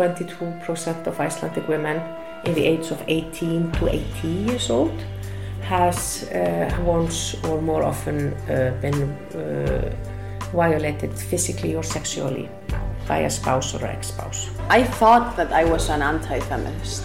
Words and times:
22% 0.00 1.06
of 1.06 1.20
Icelandic 1.20 1.68
women 1.68 2.00
in 2.46 2.54
the 2.54 2.64
age 2.64 2.90
of 2.90 3.02
18 3.06 3.70
to 3.72 3.88
80 3.88 4.28
years 4.28 4.70
old 4.70 4.98
has 5.60 6.24
uh, 6.32 6.74
once 6.82 7.36
or 7.44 7.60
more 7.60 7.82
often 7.82 8.32
uh, 8.32 8.74
been 8.80 9.02
uh, 9.02 9.94
violated 10.52 11.12
physically 11.12 11.74
or 11.76 11.82
sexually 11.82 12.48
by 13.06 13.18
a 13.18 13.30
spouse 13.30 13.74
or 13.74 13.84
ex-spouse. 13.84 14.48
I 14.70 14.84
thought 14.84 15.36
that 15.36 15.52
I 15.52 15.64
was 15.64 15.90
an 15.90 16.00
anti-feminist. 16.00 17.04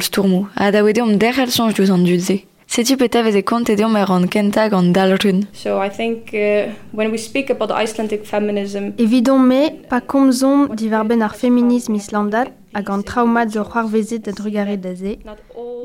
Stourmou, 0.00 0.46
a 0.54 0.70
da 0.70 0.82
wede 0.82 1.02
om 1.02 1.18
derrel 1.18 1.50
sonj 1.50 1.74
diouz 1.74 1.90
an 1.90 2.04
dud 2.04 2.20
ze. 2.20 2.44
Setu 2.68 2.96
peta 2.96 3.22
kont 3.42 3.68
edeom 3.68 3.96
er 3.96 4.10
an 4.10 4.28
kentag 4.28 4.72
an 4.72 4.92
dalrun. 4.92 5.46
So 5.52 5.80
I 5.80 5.88
think 5.88 6.34
uh, 6.34 6.70
when 6.92 7.10
we 7.10 7.16
speak 7.18 7.50
about 7.50 7.70
Icelandic 7.70 8.24
feminism, 8.24 8.92
Evidon 8.98 9.48
me, 9.48 9.70
pa 9.88 10.00
komzon 10.00 10.76
diverben 10.76 11.22
ar 11.22 11.34
feminism 11.34 11.94
islandat 11.94 12.52
hag 12.74 12.90
an 12.90 13.02
traumat 13.02 13.50
zo 13.50 13.64
c'hoarvezet 13.64 14.26
da 14.26 14.32
drugare 14.32 14.76
da 14.76 14.94
ze, 14.94 15.16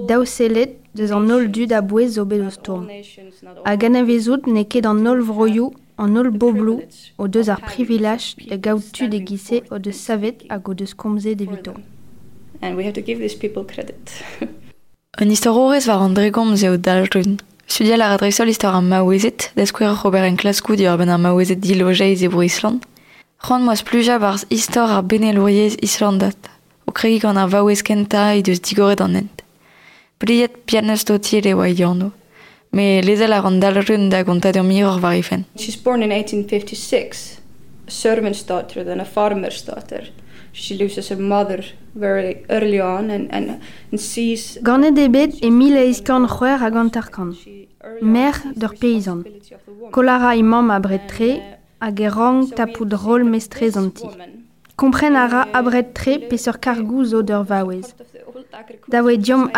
daou 0.07 0.25
selet 0.25 0.75
deus 0.93 1.11
an 1.11 1.31
ol 1.31 1.47
dud 1.47 1.71
a 1.71 1.81
bouez 1.81 2.13
zo 2.13 2.25
bet 2.25 2.41
o 2.45 2.51
stourm. 2.51 2.85
Hag 3.63 3.83
anavezout 3.83 4.45
ne 4.45 4.65
ket 4.65 4.85
an 4.85 5.07
ol 5.07 5.23
vroioù 5.23 5.71
an 5.97 6.17
ol 6.17 6.29
boblou 6.29 6.83
o 7.17 7.27
deus 7.27 7.49
ar 7.49 7.63
privilaj 7.63 8.35
da 8.49 8.57
gaout 8.57 8.91
tud 8.93 9.13
e 9.13 9.23
gise 9.23 9.63
o 9.71 9.79
deus 9.79 10.03
savet 10.05 10.45
hag 10.49 10.69
o 10.69 10.73
deus 10.73 10.93
komze 10.93 11.33
devito. 11.33 11.73
and 12.63 12.77
we 12.77 12.85
have 12.85 12.93
to 12.93 13.01
give 13.01 13.19
these 13.19 13.35
people 13.35 13.63
credit. 13.63 13.99
un 15.21 15.31
istororez 15.31 15.87
war 15.87 16.01
an 16.05 16.15
dregom 16.15 16.55
zeo 16.55 16.77
daljun. 16.77 17.37
Studial 17.67 18.01
ar 18.01 18.15
adresol 18.15 18.49
istor 18.49 18.75
an 18.77 18.87
maouezet, 18.89 19.51
da 19.55 19.65
skwer 19.67 19.99
Robert 20.03 20.27
en 20.29 20.39
klaskou 20.39 20.75
di 20.79 20.87
ben 20.87 21.09
ar 21.09 21.19
maouezet 21.19 21.61
dilojeiz 21.61 22.23
e 22.23 22.29
bro 22.31 22.41
Island. 22.41 22.87
C'hoant 23.43 23.65
moaz 23.67 23.83
pluja 23.83 24.17
barz 24.19 24.45
istor 24.49 24.89
ar 24.89 25.03
benelouriez 25.03 25.75
Islandat, 25.83 26.49
o 26.87 26.91
kregi 26.91 27.19
gant 27.19 27.37
ar 27.37 27.51
vaouez 27.51 27.83
kenta 27.83 28.31
e 28.33 28.41
deus 28.41 28.63
digoret 28.63 29.01
an 29.01 29.15
ent. 29.21 29.43
Bliet 30.19 30.63
pianez 30.65 31.03
do 31.03 31.19
tiel 31.19 31.47
e 31.47 31.53
oa 31.53 31.67
iano. 31.67 32.11
Me 32.71 33.01
lezel 33.03 33.35
ar 33.35 33.45
an 33.45 33.59
dalrun 33.59 34.09
da 34.09 34.23
gontat 34.23 34.57
ur 34.57 34.63
miror 34.63 34.99
var 35.03 35.19
ifen. 35.19 35.45
She's 35.57 35.75
born 35.75 36.01
in 36.03 36.11
1856, 36.11 37.39
a 37.87 37.91
servant's 37.91 38.43
daughter, 38.43 38.83
then 38.83 39.01
a 39.01 39.05
farmer's 39.05 39.61
daughter. 39.61 40.07
she 40.53 40.77
loses 40.77 41.09
her 41.09 41.17
mother 41.17 41.63
very 41.95 42.45
early 42.49 42.79
on 42.79 43.09
and, 43.09 43.27
and, 43.33 43.59
and 43.91 43.99
sees... 43.99 44.59
Gane 44.61 44.93
debet 44.95 45.41
e 45.41 45.49
mil 45.49 45.75
eiz 45.77 45.99
kan 46.01 46.27
c'hwer 46.27 46.59
hag 46.61 46.75
an 46.75 46.89
tarkan. 46.91 47.33
Mer 48.01 48.37
d'ur 48.55 48.73
peizan. 48.79 49.25
Kolara 49.91 50.35
imam 50.37 50.69
a 50.69 50.79
bretre 50.79 51.31
hag 51.81 51.99
e 51.99 52.07
rang 52.07 52.47
tapout 52.47 52.93
rol 53.03 53.25
mestrez 53.25 53.75
an 53.75 53.91
ti. 53.91 54.07
Kompren 54.75 55.15
ara 55.15 55.47
a 55.53 55.61
bret 55.61 55.93
tre 55.93 56.17
pe 56.17 56.37
sur 56.37 56.57
zo 57.05 57.21
d'ur. 57.21 57.93
Da 58.87 59.01
diom 59.17 59.49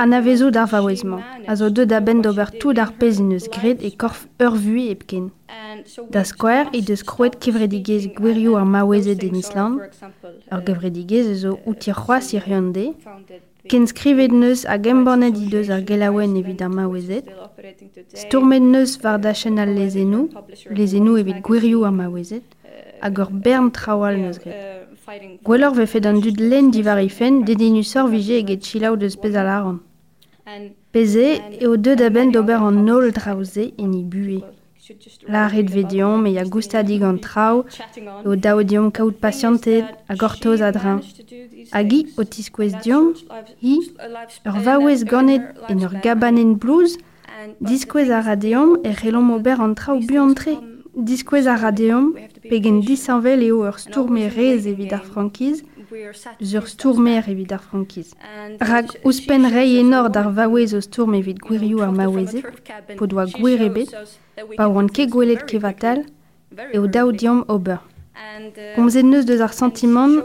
a 1.48 1.56
zo 1.56 1.70
deud 1.70 1.92
a 1.94 2.02
d'ober 2.22 2.52
tout 2.59 2.74
d'ar 2.74 2.92
pez 2.92 3.22
eus 3.31 3.48
gred 3.48 3.81
e 3.81 3.92
korf 3.96 4.28
ur 4.42 4.56
vue 4.56 4.92
e 4.92 4.96
pken. 4.96 5.30
Da 6.09 6.24
skwer 6.24 6.68
e 6.74 6.81
deus 6.81 7.03
kroet 7.03 7.40
kevredigez 7.40 8.09
ar 8.56 8.66
maouezet 8.66 9.24
en 9.24 9.36
Island, 9.36 9.80
ur 10.52 10.62
gevredigez 10.68 11.32
zo 11.44 11.59
outir 11.66 11.96
c'hoaz 11.96 12.34
irionde, 12.34 12.94
ken 13.70 13.88
skrivet 13.88 14.32
neus 14.32 14.66
a 14.66 14.78
gembornet 14.78 15.40
i 15.40 15.47
deus 15.47 15.70
ar 15.70 15.84
gelaouen 15.88 16.36
evit 16.36 16.62
ar 16.62 16.70
maouezet, 16.70 17.26
stourmet 18.14 18.64
neus 18.64 19.00
var 19.03 19.20
da 19.20 19.34
lezenou, 19.66 20.30
lezenou 20.70 21.16
evit 21.18 21.42
bern 23.32 23.72
trawal 23.72 24.20
neus. 24.20 24.40
Gwellor 25.43 25.77
ve 25.77 25.85
fet 25.85 26.05
an 26.09 26.17
dud 26.23 26.39
len 26.41 26.71
divar 26.73 26.99
ifen 27.09 27.43
dedinusor 27.47 28.09
vije 28.09 28.39
eget 28.41 28.61
chilaou 28.67 28.95
deus 28.97 29.16
pez 29.21 29.35
al 29.41 29.49
aran. 29.57 29.77
Peze 30.93 31.27
eo 31.61 31.75
deud 31.77 32.01
a 32.01 32.09
ben 32.09 32.31
d'ober 32.33 32.61
an 32.69 32.77
nol 32.88 33.11
draouze 33.17 33.66
en 33.83 33.91
i 34.01 34.03
bue. 34.11 34.39
La 35.33 35.47
red 35.47 35.69
vedion 35.69 36.17
me 36.23 36.31
ya 36.38 36.43
goustadig 36.43 37.03
an 37.03 37.19
trao 37.27 37.66
eo 38.25 38.35
daodiom 38.35 38.91
kaout 38.91 39.16
a 40.11 40.16
gortoz 40.21 40.61
a 40.61 40.71
drin. 40.71 40.99
Agi 41.72 42.01
o 42.17 42.23
tiskwez 42.23 42.73
diom, 42.83 43.13
hi, 43.61 43.75
ur 44.49 44.57
vaouez 44.66 45.03
ganet 45.03 45.43
en 45.69 45.83
ur 45.85 45.93
gabanen 46.03 46.55
blouz, 46.61 46.97
diskwez 47.59 48.09
a 48.09 48.22
radeom 48.22 48.79
e 48.83 48.91
relom 49.01 49.31
ober 49.37 49.61
an 49.61 49.75
trao 49.75 49.99
bu 49.99 50.17
an 50.17 50.33
tre. 50.33 50.55
Diskwez 50.95 51.45
a 51.47 51.56
radeom, 51.57 52.13
pegen 52.50 52.79
disanvel 52.79 53.41
eo 53.44 53.57
ur 53.67 53.79
stourme 53.79 54.29
rez 54.31 54.66
evit 54.66 54.94
ar 54.94 55.03
frankiz, 55.03 55.63
zur 56.41 56.67
stourmer 56.72 57.28
evit 57.28 57.51
ar 57.51 57.59
frankiz. 57.59 58.13
Rag 58.61 58.88
ouspen 59.03 59.44
rei 59.51 59.79
enor 59.81 60.09
d'ar 60.09 60.31
vaouez 60.31 60.73
o 60.73 60.79
stourm 60.79 61.17
evit 61.19 61.41
gwirioù 61.44 61.81
ar 61.84 61.91
maouezet, 61.91 62.47
po 62.95 63.07
doa 63.11 63.25
gwir 63.28 63.66
ebet, 63.67 63.91
pa 64.55 64.69
oan 64.69 64.88
gwelet 64.88 65.44
kevatal, 65.50 66.05
e 66.72 66.79
o 66.79 66.88
daou 66.88 67.11
diom 67.11 67.44
ober. 67.50 67.84
Komzet 68.75 69.03
neus 69.03 69.25
deus 69.25 69.41
ar 69.41 69.53
sentiment, 69.53 70.23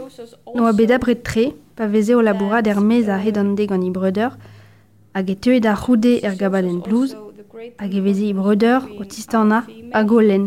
no 0.55 0.67
a 0.67 0.71
bet 0.71 0.91
abret 0.91 1.23
tre, 1.23 1.51
pa 1.75 1.85
veze 1.87 2.15
o 2.15 2.21
labourad 2.21 2.67
er 2.67 2.79
mez 2.79 3.09
a 3.09 3.19
hedande 3.19 3.67
gant 3.67 3.83
i 3.83 3.91
hag 5.13 5.29
e 5.29 5.35
teuet 5.35 5.65
ar 5.65 5.75
roude 5.75 6.19
er 6.23 6.35
blouz, 6.85 7.15
hag 7.77 7.93
e 7.93 8.01
veze 8.01 8.25
i 8.25 8.33
breder 8.33 8.81
o 8.99 9.03
tistana 9.03 9.59
hag 9.93 10.11
o 10.11 10.19
len. 10.19 10.45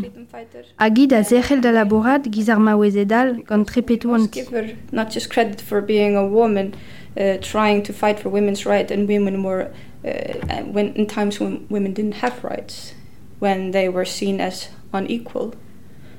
Hagid 0.79 1.13
a 1.13 1.23
zerc'hel 1.23 1.61
da 1.61 1.71
labourad 1.71 2.27
giz 2.35 2.49
ar 2.49 2.59
maouezedal 2.59 3.29
gant 3.49 3.67
trepetou 3.69 4.15
an 4.15 4.29
ti. 4.29 4.41
give 4.41 4.51
her 4.57 4.67
not 4.91 5.13
just 5.15 5.31
credit 5.31 5.61
for 5.61 5.81
being 5.81 6.17
a 6.17 6.27
woman 6.27 6.75
uh, 7.17 7.37
trying 7.41 7.83
to 7.83 7.93
fight 7.93 8.19
for 8.19 8.31
women's 8.31 8.67
rights 8.67 8.91
and 8.91 9.09
women 9.09 9.43
were 9.45 9.71
uh, 10.05 10.63
when 10.75 10.93
in 10.95 11.07
times 11.07 11.39
when 11.39 11.67
women 11.71 11.93
didn't 11.93 12.19
have 12.25 12.43
rights 12.43 12.95
when 13.39 13.71
they 13.71 13.89
were 13.89 14.05
seen 14.05 14.41
as 14.41 14.69
unequal 14.93 15.55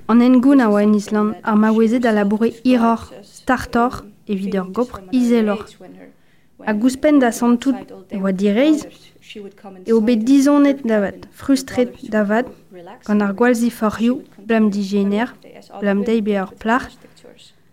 An 0.07 0.22
engoun 0.22 0.62
a 0.62 0.69
oa 0.69 0.83
en 0.83 0.94
Island 0.94 1.35
ar 1.44 1.56
maouezed 1.57 2.06
a 2.06 2.12
laboure 2.12 2.53
iror, 2.63 3.01
startor, 3.23 4.03
evit 4.27 4.53
ur 4.53 4.67
gopr 4.72 5.01
izelor. 5.12 5.66
A 6.63 6.73
gouspen 6.73 7.19
da 7.19 7.31
santout 7.31 7.75
e 8.09 8.17
oa 8.17 8.31
direiz, 8.31 8.88
e 9.85 9.93
o 9.93 9.99
bet 9.99 10.23
dizonet 10.23 10.85
davad, 10.88 11.27
frustret 11.31 11.91
davad, 12.09 12.47
gant 13.06 13.21
ar 13.21 13.33
gwalzi 13.33 13.69
forioù, 13.69 14.21
blam 14.47 14.69
di 14.69 14.83
gener, 14.83 15.35
blam 15.81 16.03
deibe 16.07 16.39
ur 16.41 16.53
plar, 16.62 16.88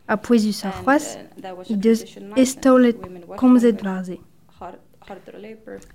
a 0.09 0.17
poezus 0.17 0.65
ar 0.65 0.75
c'hoaz, 0.81 1.05
i 1.71 1.77
deus 1.77 2.03
varze. 3.83 4.19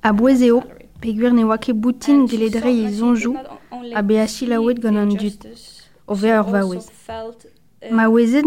A 0.02 0.14
boezeo, 0.14 0.64
pe 1.02 1.12
gwir 1.14 1.34
ne 1.34 1.44
oa 1.44 1.58
boutin 1.74 2.26
geledre 2.28 2.72
e 2.72 2.88
zonjou, 2.92 3.36
a 3.94 4.02
be 4.02 4.20
a 4.20 4.28
chilaouet 4.28 4.80
gant 4.80 4.98
an 4.98 5.12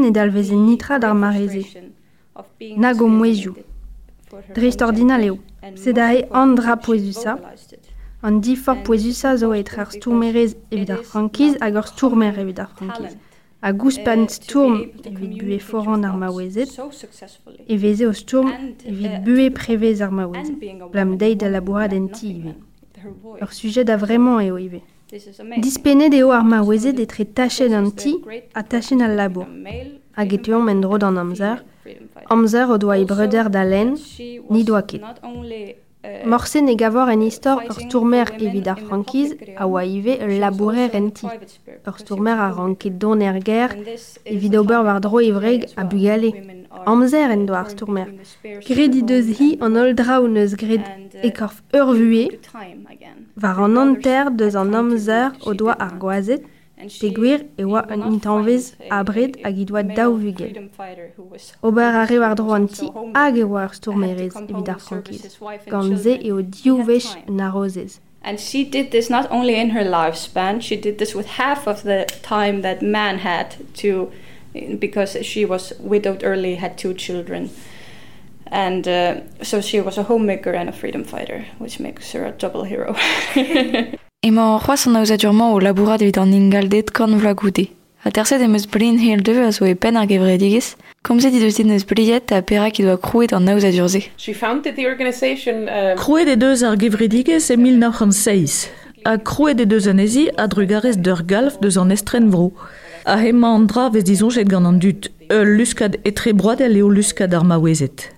ne 0.01 0.11
nitra 0.57 0.99
d'ar 0.99 1.15
mareze. 1.15 1.65
Nag. 2.77 2.99
Drist 4.55 4.83
ordinal 4.83 5.23
eo. 5.23 5.39
Se 5.75 5.93
da 5.93 6.13
e 6.15 6.27
an 6.31 6.55
dra 6.55 6.77
poezusa, 6.77 7.39
an 8.23 8.41
di 8.41 8.55
for 8.57 8.77
poezusa 8.85 9.37
zo 9.37 9.53
etre 9.53 9.81
ar 9.83 9.91
stourmerez 9.91 10.55
evit 10.71 10.91
ar 10.91 11.03
frankiz 11.11 11.57
hag 11.61 11.75
ur 11.81 11.87
stourmer 11.93 12.39
evit 12.39 12.59
ar 12.59 12.71
frankiz. 12.77 13.17
A 13.63 13.73
gouspan 13.73 14.29
stourm 14.29 14.77
evit 15.05 15.33
bue 15.41 15.59
foran 15.59 16.05
ar 16.05 16.17
maouezet, 16.17 16.71
e 17.69 17.77
veze 17.77 18.07
o 18.07 18.13
stourm 18.13 18.51
evit 18.91 19.15
bue 19.25 19.51
prevez 19.51 20.01
ar 20.01 20.13
maouezet. 20.13 20.57
Blam 20.93 21.17
deid 21.19 21.43
a 21.43 21.49
labourad 21.49 21.93
en 21.93 22.09
ti 22.09 22.27
ive. 22.37 22.55
Ur 23.43 23.51
sujet 23.53 23.85
da 23.85 23.97
vremañ 23.97 24.47
eo 24.47 24.57
ive. 24.59 24.81
Dispenet 25.65 26.15
eo 26.15 26.31
ar 26.31 26.45
maouezet 26.45 27.01
etre 27.05 27.25
tachet 27.37 27.73
an 27.73 27.91
ti 27.91 28.13
a 28.55 28.63
tachet 28.63 29.01
al 29.03 29.15
labour. 29.17 29.47
Hag 30.17 30.33
etuon 30.33 30.65
men 30.65 30.81
dro 30.81 30.99
d'an 30.99 31.19
amzer, 31.23 31.63
amzer 32.35 32.71
o 32.71 32.79
doa 32.79 32.97
breder 33.11 33.51
da 33.51 33.63
len, 33.65 33.97
ni 34.51 34.65
doa 34.65 34.83
ket. 34.83 35.05
Morse 36.25 36.61
ne 36.63 36.75
gavor 36.77 37.11
en 37.13 37.23
istor 37.23 37.61
ur 37.69 37.79
stourmer 37.85 38.29
evit 38.41 38.69
ar 38.73 38.81
frankiz 38.87 39.35
a 39.57 39.67
oa 39.67 39.83
ive 39.85 40.17
labourer. 40.41 40.91
Ur 41.89 41.97
stourmer 41.99 42.39
a 42.47 42.49
ranket 42.57 42.99
don 42.99 43.21
er 43.21 43.37
ger 43.45 43.77
evit 44.25 44.57
ober 44.57 44.83
war 44.87 45.01
dro 45.01 45.21
evreg 45.21 45.69
a 45.77 45.85
bugale. 45.85 46.33
amzer 46.87 47.31
en 47.31 47.47
doar 47.47 47.69
stourmer. 47.71 48.09
Gredi 48.67 49.03
deus 49.03 49.29
hi 49.39 49.57
an 49.61 49.77
ol 49.77 49.93
draounez 49.95 50.55
gred 50.57 50.85
e 51.23 51.31
korf 51.39 51.63
ur 51.75 51.93
vue, 51.95 52.39
var 53.43 53.59
an 53.67 53.77
anter 53.77 54.31
deus 54.31 54.55
an 54.55 54.75
amzer 54.75 55.33
o 55.47 55.55
doa 55.55 55.75
ar 55.79 55.99
goazet, 55.99 56.43
pe 57.01 57.11
gwir 57.17 57.47
oa 57.65 57.85
un 57.95 58.05
intanvez 58.13 58.75
abred 58.91 59.39
hag 59.45 59.59
i 59.59 59.65
doa 59.65 59.83
daou 59.83 60.19
vugel. 60.19 60.53
Ober 61.63 62.03
a 62.03 62.35
dro 62.35 62.53
an 62.53 62.69
ti 62.69 62.91
hag 63.15 63.41
stourmerez 63.79 64.37
evit 64.37 64.69
ar 64.69 64.79
frankiz, 64.79 65.39
gant 65.67 65.99
ze 65.99 66.19
e 66.21 66.33
o 66.33 66.43
diou 66.43 66.85
vech 66.85 67.11
un 67.27 67.41
arrozez. 67.41 68.01
And 68.23 68.39
she 68.39 68.65
did 68.65 68.91
this 68.91 69.09
not 69.09 69.31
only 69.31 69.55
in 69.57 69.71
her 69.71 69.85
lifespan, 69.85 70.61
she 70.61 70.77
did 70.77 70.99
this 70.99 71.15
with 71.15 71.27
half 71.27 71.67
of 71.67 71.83
the 71.85 72.05
time 72.23 72.61
that 72.61 72.83
man 72.83 73.19
had 73.19 73.57
to, 73.77 74.13
because 74.79 75.17
she 75.23 75.47
was 75.47 75.73
widowed 75.81 76.23
early, 76.23 76.57
had 76.57 76.77
two 76.77 76.93
children. 76.93 77.51
And 78.47 78.87
uh, 78.87 79.21
so 79.43 79.61
she 79.61 79.81
was 79.81 79.97
a 79.97 80.03
homemaker 80.03 80.53
and 80.53 80.69
a 80.69 80.73
freedom 80.73 81.05
fighter, 81.05 81.47
which 81.59 81.81
makes 81.81 82.13
her 82.13 82.27
a 82.27 82.33
double 82.33 82.65
hero. 82.65 82.95
Ema 84.23 84.61
c'hoaz 84.61 84.87
an 84.87 84.97
aozadur-mañ 85.01 85.55
o 85.55 85.59
labourat 85.59 86.03
evit 86.03 86.19
an 86.19 86.33
ingaldet 86.33 86.91
kan 86.93 87.09
vlagoude. 87.19 87.71
A 88.05 88.11
terset 88.11 88.43
em 88.43 88.53
eus 88.53 88.67
blin 88.67 88.99
hel 88.99 89.23
deu 89.23 89.41
a 89.41 89.51
zo 89.51 89.65
e 89.65 89.75
pen 89.75 89.97
ar 89.97 90.07
gevredigez, 90.07 90.77
komzet 91.03 91.33
i 91.33 91.41
deus 91.41 91.57
dit 91.57 91.65
neus 91.65 91.87
bliet 91.89 92.31
a 92.31 92.43
perak 92.43 92.81
i 92.81 92.85
doa 92.85 92.99
krouet 93.01 93.33
an 93.33 93.49
aozadur-se. 93.49 94.03
She 94.19 94.35
founded 94.35 94.77
the 94.77 94.85
organization 94.85 95.71
um, 95.73 95.97
Krouet 95.97 96.29
e 96.29 96.37
deus 96.37 96.63
ar 96.63 96.77
gevredigez 96.77 97.49
e 97.49 97.57
1906. 97.57 98.69
A 99.07 99.17
krouet 99.17 99.59
e 99.59 99.65
deus 99.65 99.87
anezi 99.89 100.29
a 100.37 100.47
drugarez 100.47 100.99
d'ur 101.01 101.23
galf 101.25 101.57
deus 101.63 101.79
an 101.79 101.89
estren 101.89 102.29
vro. 102.29 102.53
A 103.07 103.17
hema 103.17 103.55
an 103.57 103.65
dra 103.73 103.89
vez 103.89 104.05
dizonjet 104.05 104.51
gant 104.53 104.69
an 104.69 104.77
dut, 104.85 105.09
ul 105.33 105.57
luskad 105.57 105.97
etre 106.05 106.35
broadel 106.35 106.77
eo 106.77 106.93
luskad 106.93 107.33
ar 107.33 107.49
maouezet. 107.49 108.13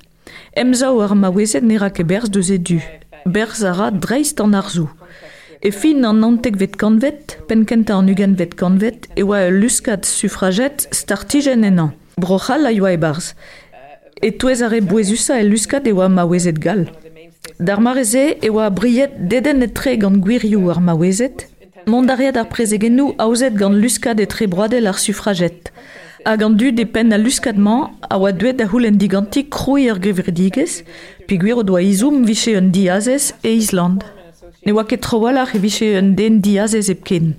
Emzao 0.59 0.99
ar 0.99 1.15
maouezet 1.15 1.63
ne 1.63 1.79
rak 1.79 2.03
e 2.03 2.03
berz 2.03 2.27
deus 2.29 2.51
e 2.51 2.59
du. 2.59 2.81
Berz 3.25 3.63
a 3.63 3.71
ra 3.71 3.93
dreist 3.95 4.43
an 4.43 4.59
arzou. 4.59 4.91
E 5.63 5.71
fin 5.71 6.05
an 6.05 6.25
antek 6.27 6.57
vet 6.59 6.75
kanvet, 6.77 7.39
penkenta 7.47 7.95
an 7.95 8.09
ugen 8.11 8.35
vet 8.35 8.57
kanvet, 8.59 9.07
e 9.15 9.23
oa 9.23 9.47
luskat 9.51 10.05
suffraget 10.05 10.89
startijen 10.91 11.63
enan. 11.63 11.93
Brochal 12.19 12.67
a 12.67 12.73
oa 12.81 12.91
e 12.93 12.99
barz. 12.99 13.35
E 14.21 14.33
touez 14.33 14.63
ar 14.63 14.75
bouezusa 14.81 15.39
e 15.39 15.45
luskat 15.47 15.87
e 15.87 15.93
oa 15.93 16.09
maouezet 16.09 16.59
gal. 16.59 16.89
Dar 17.61 17.79
mareze 17.79 18.25
e 18.43 18.51
oa 18.51 18.71
briet 18.71 19.15
deden 19.31 19.63
et 19.63 19.75
tre 19.75 19.97
gant 19.97 20.19
gwirioù 20.25 20.71
ar 20.71 20.81
maouezet, 20.81 21.47
Mondariad 21.87 22.37
ar 22.39 22.47
prezegennou 22.47 23.15
aouzet 23.19 23.57
gant 23.59 23.75
luskad 23.75 24.21
e 24.23 24.27
tre 24.27 24.47
broadel 24.47 24.87
ar 24.87 24.99
suffraget. 25.03 25.73
Hag 26.25 26.39
gant 26.39 26.55
du 26.55 26.71
de 26.71 26.85
penn 26.87 27.13
a 27.13 27.19
luskadman 27.19 27.91
a 28.09 28.19
oa 28.19 28.31
duet 28.31 28.59
da 28.59 28.69
houlen 28.71 28.99
digantik 28.99 29.51
kroi 29.51 29.89
ar 29.91 29.99
gevredigez, 29.99 30.83
pi 31.27 31.39
gwir 31.43 31.59
o 31.59 31.67
doa 31.67 31.83
izoum 31.83 32.23
viche 32.27 32.55
un 32.59 32.71
diazez 32.71 33.33
e 33.43 33.55
Island. 33.59 34.07
Ne 34.65 34.73
oa 34.73 34.85
ket 34.87 35.03
trawalac'h 35.03 35.57
e 35.57 35.99
un 35.99 36.15
den 36.15 36.41
diaz 36.41 36.75
ez 36.75 36.91
ken. 37.05 37.35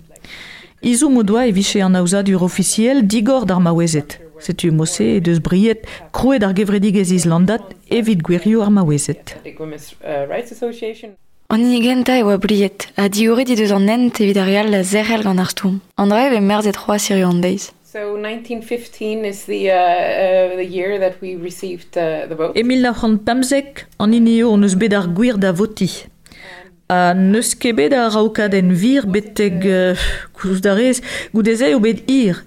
Izou 0.81 1.09
modoa 1.09 1.45
e 1.47 1.81
an 1.81 1.95
aouzadur 1.95 2.43
officiel 2.43 3.07
digor 3.07 3.45
d'ar 3.45 3.61
maouezet. 3.61 4.19
Setu 4.39 4.71
mose 4.71 5.03
e 5.15 5.19
deus 5.21 5.39
briet 5.39 5.87
krouet 6.11 6.43
ar 6.43 6.53
gevredig 6.53 6.97
ez 6.97 7.11
Islandat 7.11 7.63
evit 7.89 8.21
gwerio 8.21 8.61
ar 8.61 8.71
maouezet. 8.71 9.37
An 11.47 11.61
inigenta 11.61 12.17
e 12.17 12.23
oa 12.23 12.37
briet, 12.37 12.91
a 12.97 13.07
diore 13.07 13.45
di 13.45 13.55
deus 13.55 13.71
an 13.71 13.87
ent 13.87 14.19
evit 14.19 14.37
ar 14.37 14.47
real 14.47 14.69
la 14.69 14.83
zerrel 14.83 15.23
gant 15.23 15.39
ar 15.39 15.49
stoum. 15.49 15.79
An 15.95 16.09
drev 16.09 16.33
e 16.33 16.41
merz 16.41 16.67
et 16.67 16.75
roa 16.75 16.99
sirio 16.99 17.29
an 17.29 17.39
deiz. 17.39 17.71
So 17.85 18.17
1915 18.17 19.23
is 19.23 19.45
the, 19.45 19.69
uh, 19.69 19.75
uh, 19.75 20.55
the 20.57 20.65
year 20.65 20.99
that 20.99 21.21
we 21.21 21.35
received 21.35 21.95
uh, 21.95 22.27
the 22.27 22.35
vote. 22.35 22.57
E 22.57 22.63
1915, 22.63 23.85
an 23.99 24.13
ineo 24.13 24.51
on 24.51 24.63
eus 24.63 24.75
bet 24.75 24.93
ar 24.97 25.07
gwir 25.07 25.37
da 25.37 25.53
voti. 25.53 26.11
a 26.89 27.13
neus 27.13 27.55
kebet 27.55 27.93
a 27.93 28.09
raokad 28.09 28.53
vir 28.53 29.05
beteg 29.07 29.65
euh, 29.65 29.95
kouz 30.33 30.61
da 30.61 30.73
rez 30.75 31.01
goudeze 31.33 31.75
o 31.75 31.79
bet 31.79 32.03
ir. 32.11 32.43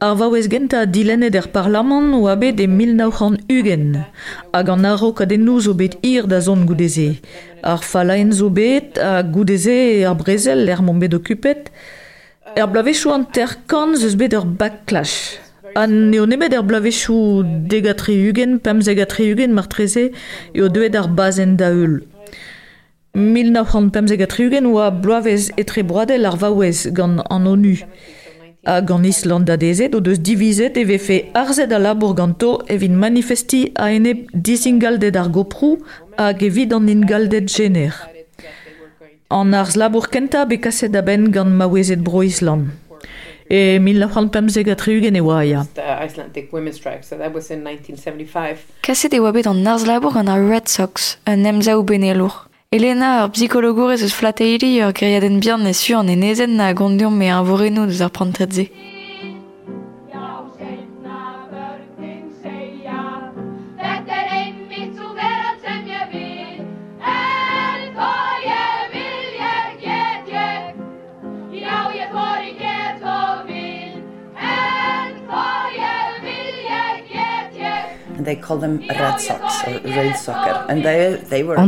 Ar 0.00 0.14
vaouez 0.14 0.46
genta 0.46 0.84
dilennet 0.86 1.34
er 1.34 1.48
parlaman 1.50 2.12
o 2.14 2.26
abet 2.30 2.60
e 2.60 2.66
1900 2.66 4.04
hag 4.52 4.68
an 4.70 4.84
aro 4.86 5.12
kadenoz 5.12 5.66
o 5.66 5.74
bet 5.74 5.98
ir 6.02 6.26
da 6.26 6.40
zon 6.40 6.66
goudeze. 6.66 7.18
Ar 7.62 7.82
falaen 7.82 8.32
zo 8.32 8.50
bet 8.50 8.98
a 8.98 9.22
goudeze 9.22 10.04
ar 10.06 10.14
brezel 10.14 10.68
er 10.68 10.82
mon 10.82 10.98
bet 10.98 11.14
okupet. 11.14 11.70
Er 12.56 12.66
blavechou 12.66 13.12
an 13.12 13.26
ter 13.32 13.56
kan 13.66 13.94
zeus 13.96 14.14
bet 14.14 14.34
ur 14.34 14.46
backlash. 14.46 15.38
An 15.74 16.14
eo 16.14 16.26
nemet 16.26 16.54
er 16.54 16.62
blavechou 16.62 17.42
degatri 17.70 18.16
ugen, 18.30 18.58
pemzegatri 18.58 19.32
ugen 19.32 19.54
mar 19.54 19.66
treze 19.68 20.10
eo 20.54 20.68
deuet 20.68 20.94
ar 20.96 21.10
bazen 21.10 21.56
da 21.58 21.70
eul. 21.74 22.00
1953 23.18 24.46
ugen 24.46 24.66
oa 24.70 24.90
bloavez 24.90 25.50
etre 25.58 25.82
broadel 25.84 26.26
ar 26.28 26.38
vaouez 26.38 26.86
gant 26.94 27.20
an 27.28 27.46
ONU. 27.50 27.74
A 28.68 28.80
gant 28.82 29.06
Island 29.06 29.50
adezet 29.50 29.94
o 29.94 30.00
deus 30.04 30.20
divizet 30.20 30.76
e 30.76 30.84
vefe 30.84 31.18
arzet 31.34 31.72
a 31.72 31.78
labour 31.78 32.14
ganto 32.14 32.50
evit 32.68 32.92
manifesti 32.92 33.72
a 33.74 33.90
ene 33.94 34.14
disingaldet 34.32 35.16
ar 35.16 35.30
goprou 35.34 35.78
hag 36.18 36.42
evit 36.42 36.74
an 36.76 36.88
ingaldet 36.88 37.48
gener. 37.50 37.94
An 39.30 39.54
arz 39.54 39.76
labour 39.76 40.08
kenta 40.08 40.44
be 40.46 40.58
kaset 40.58 40.94
a 40.96 41.02
ben 41.02 41.30
gant 41.32 41.50
maouezet 41.50 42.02
bro 42.04 42.22
Island. 42.22 42.70
E 43.48 43.78
1953 43.80 44.98
ugen 44.98 45.16
e 45.16 45.20
oa 45.20 45.44
ya. 45.44 45.64
The 45.74 46.04
Icelandic 46.04 46.52
women's 46.52 46.76
strike. 46.76 47.04
So 47.04 47.16
that 47.16 47.32
was 47.32 47.50
in 47.50 47.64
1975. 47.64 48.66
Kaset 48.82 49.14
e 49.14 49.20
oa 49.20 49.32
bet 49.32 49.46
an 49.46 49.66
arz 49.66 49.86
labour 49.86 50.12
gant 50.12 50.28
ar 50.28 50.44
Red 50.44 50.68
Sox, 50.68 51.16
un 51.26 51.46
emzaou 51.46 51.82
benelour. 51.82 52.48
Elena, 52.70 53.24
ur 53.24 53.30
psikologour 53.32 53.94
ez 53.94 54.02
eus 54.04 54.12
flateiri 54.12 54.68
ur 54.84 54.92
griaden 54.98 55.38
bihan 55.40 55.64
e 55.70 55.72
su 55.72 55.94
an 55.96 56.10
enezen 56.14 56.52
na 56.58 56.66
gondion 56.76 57.14
me 57.16 57.28
ar 57.32 57.44
vorenou 57.48 57.86
deus 57.88 58.02
ar 58.04 58.12
prantredze. 58.16 58.64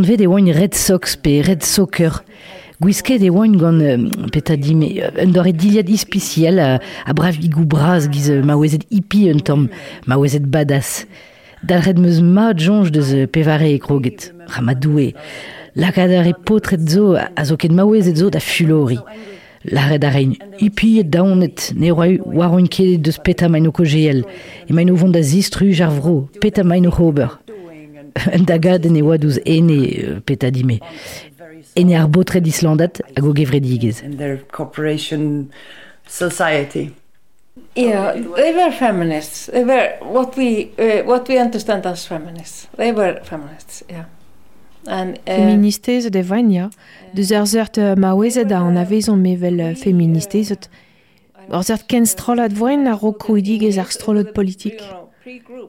Vet 0.03 0.21
e 0.21 0.27
oan 0.27 0.51
Red 0.51 0.75
Sox 0.75 1.17
pe 1.17 1.41
Red 1.47 1.63
Soccer. 1.63 2.23
Gwisket 2.81 3.23
e 3.23 3.31
oan 3.31 3.57
gant, 3.61 3.81
euh, 3.81 4.09
peta 4.33 4.57
di, 4.57 4.75
me, 4.75 4.89
euh, 5.03 5.25
un 5.25 5.33
dore 5.35 5.53
diliad 5.53 5.89
ispecial 5.89 6.59
a, 6.59 6.69
a 7.05 7.13
bravigou 7.13 7.67
braz 7.69 8.09
giz 8.11 8.31
euh, 8.31 8.43
ma 8.43 8.57
oezet 8.57 8.87
hippie 8.91 9.29
un 9.31 9.43
tamm, 9.45 9.69
ma 10.07 10.17
oezet 10.17 10.47
badass. 10.49 11.05
Dalred 11.63 12.01
meus 12.01 12.23
ma 12.25 12.55
jonj 12.57 12.89
deus 12.91 13.13
euh, 13.13 13.27
pevare 13.29 13.69
e 13.75 13.79
kroget, 13.79 14.31
ramadoue. 14.57 15.13
Lakadar 15.77 16.27
e 16.27 16.33
potret 16.33 16.89
zo 16.89 17.19
a 17.21 17.45
zo 17.45 17.61
ket 17.61 17.77
ma 17.77 17.85
oezet 17.85 18.17
zo 18.17 18.31
da 18.33 18.41
fulori. 18.41 18.99
Hippie 19.65 21.01
et 21.01 21.05
daonet, 21.05 21.73
ne 21.77 21.91
roi 21.93 22.19
waroin 22.25 22.69
ket 22.69 23.03
deus 23.05 23.19
peta 23.21 23.49
maino 23.49 23.73
kogeel, 23.73 24.25
e 24.67 24.73
maino 24.73 24.95
vont 24.97 25.13
da 25.13 25.21
zistru 25.21 25.69
jar 25.73 25.93
vro, 25.93 26.29
peta 26.41 26.65
maino 26.65 26.91
hober. 26.91 27.39
Un 28.35 28.47
dagad 28.49 28.87
ne 28.91 29.03
oa 29.03 29.19
douz 29.19 29.39
ene 29.45 29.77
euh, 29.77 30.21
peta 30.25 30.51
di 30.51 30.65
me. 30.65 30.81
Ene 31.77 31.95
ar 31.95 32.09
islandat 32.45 33.01
gevredigez. 33.17 34.03
in 34.03 34.17
their 34.17 34.39
corporation 34.51 35.53
society. 36.07 36.95
Yeah, 37.77 38.13
they 38.13 38.53
were 38.55 38.73
feminists. 38.73 39.47
They 39.47 39.65
were 39.65 39.97
what 40.01 40.37
we 40.37 40.73
uh, 40.79 41.05
what 41.05 41.29
we 41.29 41.39
understand 41.39 41.87
as 41.87 42.07
feminists. 42.07 42.69
They 42.77 42.93
were 42.93 43.21
feminists, 43.23 43.85
yeah. 43.89 44.05
And 44.91 45.15
uh, 45.15 45.35
Feministezet 45.37 46.17
e 46.19 46.23
vaina, 46.27 46.69
deus 47.15 47.31
ur 47.31 47.47
zert 47.47 47.79
uh, 47.79 47.95
ma 47.95 48.11
oezet 48.19 48.51
a 48.51 48.59
an 48.59 48.77
avezon 48.77 49.21
mevel 49.23 49.61
feministezet. 49.79 50.67
Ken 51.87 52.07
strolat 52.07 52.57
voen 52.59 52.89
a 52.91 52.97
ar 52.99 53.91
strolot 53.95 54.33
politik. 54.35 54.83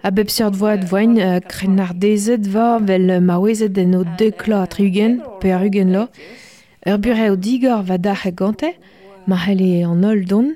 A 0.01 0.09
bep 0.09 0.29
seurt 0.33 0.57
voen 0.89 1.19
va 2.49 2.79
vel 2.79 3.21
ma 3.21 3.37
oezet 3.37 3.77
en 3.77 3.95
o 3.99 4.03
de 4.17 4.31
klo 4.31 4.63
a 4.63 4.65
triugen, 4.65 5.21
pe 5.39 5.53
ar 5.53 5.65
ugen 5.69 5.93
lo. 5.93 6.07
Ur 6.89 6.97
bure 6.97 7.29
o 7.29 7.35
digor 7.35 7.85
va 7.85 7.97
da 7.97 8.15
gante, 8.33 8.73
ma 9.27 9.37
hele 9.45 9.85
an 9.85 10.03
ol 10.03 10.25
don. 10.25 10.55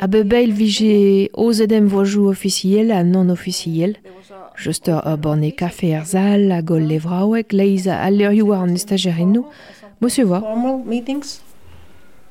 A 0.00 0.06
bebeil 0.06 0.52
vije 0.52 1.28
ozedem 1.32 1.88
voajou 1.88 2.28
officiel 2.28 2.90
a 2.92 3.02
non 3.02 3.30
officiel. 3.30 3.94
Just 4.64 4.88
ur 4.88 5.16
borne 5.16 5.52
kafe 5.56 5.94
ar 5.96 6.04
zal 6.04 6.52
a 6.52 6.60
gol 6.62 6.84
levraouek 6.90 7.52
leiz 7.52 7.86
a 7.86 8.04
allerioù 8.06 8.52
ar 8.52 8.62
an 8.66 8.74
estagerennou. 8.74 9.46
Monsieur 10.00 10.26
va. 10.28 10.40
formal 10.40 10.82
meetings. 10.84 11.40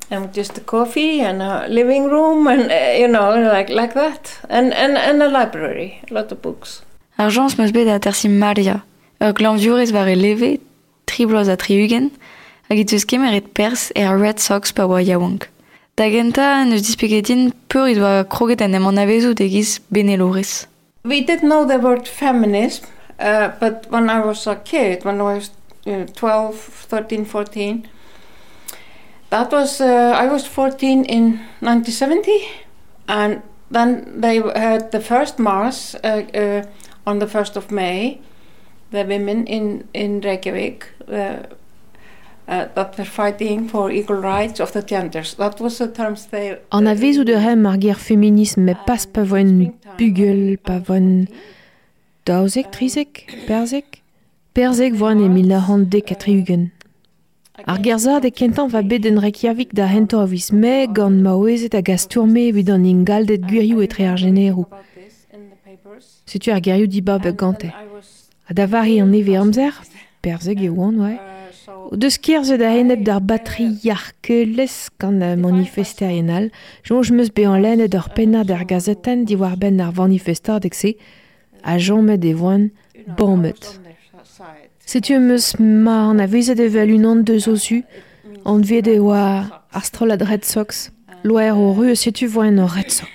and 0.09 0.33
just 0.33 0.57
a 0.57 0.61
coffee 0.61 1.21
and 1.21 1.41
a 1.41 1.67
living 1.67 2.05
room 2.05 2.47
and 2.47 2.71
uh, 2.71 2.97
you 2.97 3.07
know 3.07 3.29
like 3.53 3.69
like 3.69 3.93
that 3.93 4.39
and 4.49 4.73
and 4.73 4.97
and 4.97 5.21
a 5.21 5.27
library, 5.27 5.99
a 6.09 6.13
lot 6.13 6.31
of 6.31 6.41
books. 6.41 6.81
Ar 7.17 7.29
jans 7.29 7.57
meus 7.57 7.71
bet 7.71 7.87
a 7.87 7.99
tersi 7.99 8.29
Maria. 8.29 8.83
Ur 9.19 9.33
glanviurez 9.33 9.91
var 9.91 10.07
e 10.07 10.15
leve, 10.15 10.59
tribloz 11.05 11.49
a 11.49 11.57
triugen, 11.57 12.11
hag 12.69 12.79
it 12.79 12.93
eus 12.93 13.05
kemeret 13.05 13.53
pers 13.53 13.91
e 13.95 14.05
Red 14.05 14.39
Sox 14.39 14.71
pa 14.71 14.85
oa 14.85 15.01
yaouank. 15.01 15.49
Da 15.97 16.05
genta, 16.13 16.63
neus 16.69 16.83
dispegetin, 16.85 17.47
peur 17.73 17.87
i 17.89 17.95
doa 17.97 18.21
kroget 18.29 18.61
an 18.61 18.77
emman 18.77 18.99
avezout 19.01 19.39
egiz. 19.41 19.79
We 21.03 21.21
didn't 21.25 21.49
know 21.49 21.65
the 21.65 21.79
word 21.79 22.07
feminism, 22.07 22.85
uh, 23.19 23.49
but 23.59 23.87
when 23.89 24.07
I 24.07 24.19
was 24.19 24.45
a 24.45 24.57
kid, 24.57 25.05
when 25.05 25.19
I 25.19 25.23
was 25.23 25.49
you 25.85 25.97
know, 25.97 26.05
12, 26.05 26.55
13, 26.89 27.25
14, 27.25 27.89
that 29.31 29.51
was, 29.51 29.81
uh, 29.81 30.13
I 30.15 30.27
was 30.27 30.45
14 30.45 31.03
in 31.05 31.39
1970, 31.61 32.47
and 33.07 33.41
then 33.71 34.21
they 34.21 34.35
had 34.55 34.91
the 34.91 35.01
first 35.01 35.39
Mass 35.39 35.95
uh, 36.03 36.21
uh, 36.35 36.63
on 37.07 37.17
the 37.17 37.25
1st 37.25 37.55
of 37.55 37.71
May, 37.71 38.21
the 38.91 39.03
women 39.03 39.47
in, 39.47 39.87
in 39.95 40.21
Reykjavik 40.21 40.85
uh, 41.11 41.13
uh, 41.13 41.43
the 41.47 41.56
An 46.69 46.85
avezout 46.87 47.25
de 47.25 47.39
hem 47.39 47.65
ar 47.65 47.77
ger 47.79 47.95
feminism 47.95 48.61
me 48.61 48.73
pas 48.85 49.05
pa 49.05 49.23
voen 49.23 49.73
bugel, 49.97 50.57
pa 50.63 50.79
voen 50.79 51.27
daouzek, 52.23 52.71
trizek, 52.71 53.25
perzek? 53.47 54.01
Perzek 54.55 54.95
voen 54.95 55.19
e 55.25 55.27
mil 55.27 55.51
hant 55.51 55.91
dek 55.91 56.11
a 56.11 56.15
triugen. 56.15 56.71
Ar 57.65 57.83
gerzad 57.83 58.23
e 58.23 58.31
kentan 58.31 58.71
va 58.71 58.81
bet 58.81 59.05
en 59.05 59.19
Reykjavik 59.19 59.75
da 59.75 59.91
hento 59.91 60.23
a 60.23 60.25
viz 60.25 60.51
me 60.51 60.87
gant 60.87 61.21
ma 61.21 61.35
oezet 61.35 61.75
a 61.75 61.81
gaz 61.81 62.07
tourme 62.07 62.47
evit 62.47 62.69
an 62.69 62.85
ingaldet 62.85 63.43
gwirioù 63.43 63.83
etre 63.83 64.07
ar 64.07 64.17
generou. 64.23 64.69
Setu 66.25 66.55
ar 66.55 66.63
gerioù 66.63 66.87
di 66.87 67.01
bab 67.01 67.27
gante. 67.35 67.73
A 68.47 68.53
da 68.53 68.67
vari 68.67 69.01
an 69.01 69.13
eve 69.13 69.35
amzer, 69.35 69.73
perzek 70.23 70.61
e 70.63 70.69
oan, 70.69 70.95
ouais. 71.03 71.36
O 71.67 71.97
deus 72.01 72.17
kerze 72.17 72.55
da 72.59 72.69
henep 72.71 73.01
d'ar 73.05 73.19
batri 73.29 73.65
yarkeles 73.83 74.75
gant 74.99 75.19
manifesterienal, 75.35 76.45
jonj 76.87 77.11
meus 77.11 77.29
be 77.35 77.43
an 77.43 77.59
lennet 77.59 77.95
ur 77.99 78.07
penna 78.15 78.45
d'ar 78.47 78.63
gazetenn 78.71 79.25
di 79.27 79.35
war 79.35 79.57
ben 79.59 79.81
ar 79.83 79.91
manifestar 79.97 80.61
dek 80.63 80.75
se, 80.81 80.93
a 81.63 81.75
jomet 81.77 82.23
e 82.23 82.33
voan 82.33 82.69
bommet. 83.17 83.67
Setu 84.85 85.19
meus 85.19 85.47
ma 85.59 85.97
an 86.11 86.23
a 86.23 86.27
vezet 86.27 86.59
evel 86.67 86.95
un 86.95 87.09
an 87.11 87.25
deus 87.27 87.49
osu, 87.51 87.81
an 88.45 88.63
vede 88.63 88.95
oa 89.03 89.23
ar 89.77 89.83
strolad 89.83 90.23
Red 90.23 90.45
Sox, 90.45 90.89
loer 91.27 91.51
o 91.51 91.73
rue 91.75 91.95
setu 91.95 92.31
voen 92.31 92.63
o 92.63 92.67
Red 92.77 92.91
Sox. 92.95 93.11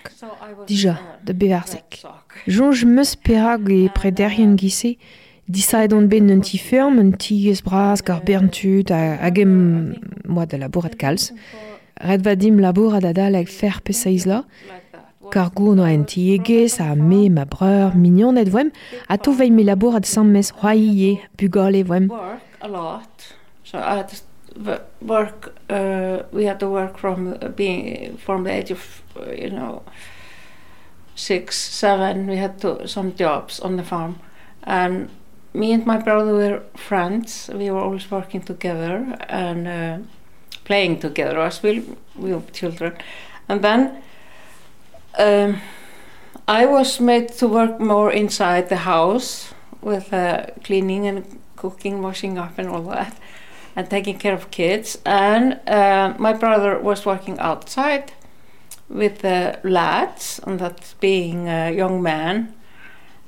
Dija, 0.68 0.98
de 1.24 1.32
bevarzek. 1.32 2.02
Jonj 2.46 2.84
meus 2.84 3.16
perag 3.16 3.64
e 3.72 3.88
prederien 3.88 4.58
gise, 4.60 4.98
Disaet 5.52 5.92
on 5.92 6.06
ben 6.08 6.30
un 6.30 6.40
ti 6.40 6.56
ferm, 6.56 6.96
un 6.98 7.10
ti 7.12 7.50
ez 7.50 7.60
bras, 7.60 8.00
gar 8.00 8.22
berntut, 8.24 8.88
hag 8.88 9.38
em 9.42 9.52
moa 10.24 10.46
da 10.46 10.56
labourat. 10.56 10.96
Red 12.00 12.24
vadim 12.24 12.60
labour 12.60 12.94
a 12.96 13.00
dadal 13.04 13.36
ag 13.36 13.50
fer 13.52 13.82
pesaiz 13.84 14.24
la, 14.24 14.42
kar 15.34 15.50
goun 15.52 15.82
oa 15.82 15.90
en 15.92 16.06
ti 16.08 16.38
a 16.38 16.94
me, 16.94 17.28
ma 17.28 17.44
breur, 17.44 17.94
mignon 17.94 18.38
et 18.38 18.48
voem, 18.48 18.70
a 19.08 19.18
to 19.18 19.32
veil 19.32 19.52
me 19.52 19.62
labour 19.62 19.96
ad 19.96 20.06
sam 20.06 20.32
mes 20.32 20.52
roaie, 20.62 21.20
bugale 21.36 21.84
voem. 21.84 22.08
work 22.08 22.40
a 22.62 22.68
lot. 22.68 23.34
So 23.64 23.78
I 23.78 23.96
had 23.96 24.08
to 24.08 24.80
work. 25.02 25.52
Uh, 25.68 26.22
we 26.32 26.44
had 26.44 26.60
to 26.60 26.68
work 26.68 26.96
from 26.96 27.36
being 27.56 28.16
from 28.16 28.44
the 28.44 28.52
age 28.52 28.70
of 28.70 29.02
you 29.36 29.50
know 29.50 29.82
six, 31.14 31.58
seven. 31.58 32.26
We 32.26 32.36
had 32.36 32.58
to 32.60 32.88
some 32.88 33.14
jobs 33.14 33.60
on 33.60 33.76
the 33.76 33.82
farm, 33.82 34.18
and 34.62 35.10
me 35.54 35.72
and 35.72 35.86
my 35.86 35.98
brother 35.98 36.32
were 36.34 36.62
friends. 36.76 37.50
We 37.52 37.70
were 37.70 37.80
always 37.80 38.10
working 38.10 38.42
together 38.42 39.16
and 39.28 39.68
uh, 39.68 39.98
playing 40.64 41.00
together 41.00 41.40
as 41.40 41.62
we 41.62 41.84
we 42.16 42.32
were 42.32 42.42
children, 42.52 42.96
and 43.48 43.62
then. 43.62 44.02
Um, 45.18 45.60
I 46.48 46.66
was 46.66 47.00
made 47.00 47.28
to 47.38 47.46
work 47.46 47.78
more 47.78 48.10
inside 48.10 48.68
the 48.68 48.78
house 48.78 49.54
with 49.80 50.12
uh, 50.12 50.46
cleaning 50.64 51.06
and 51.06 51.38
cooking, 51.56 52.02
washing 52.02 52.36
up, 52.36 52.58
and 52.58 52.68
all 52.68 52.82
that, 52.82 53.16
and 53.76 53.88
taking 53.88 54.18
care 54.18 54.34
of 54.34 54.50
kids. 54.50 54.98
And 55.06 55.60
uh, 55.68 56.14
my 56.18 56.32
brother 56.32 56.78
was 56.78 57.06
working 57.06 57.38
outside 57.38 58.12
with 58.88 59.20
the 59.20 59.60
lads, 59.62 60.40
and 60.44 60.58
that 60.58 60.94
being 61.00 61.48
a 61.48 61.70
young 61.70 62.02
man. 62.02 62.54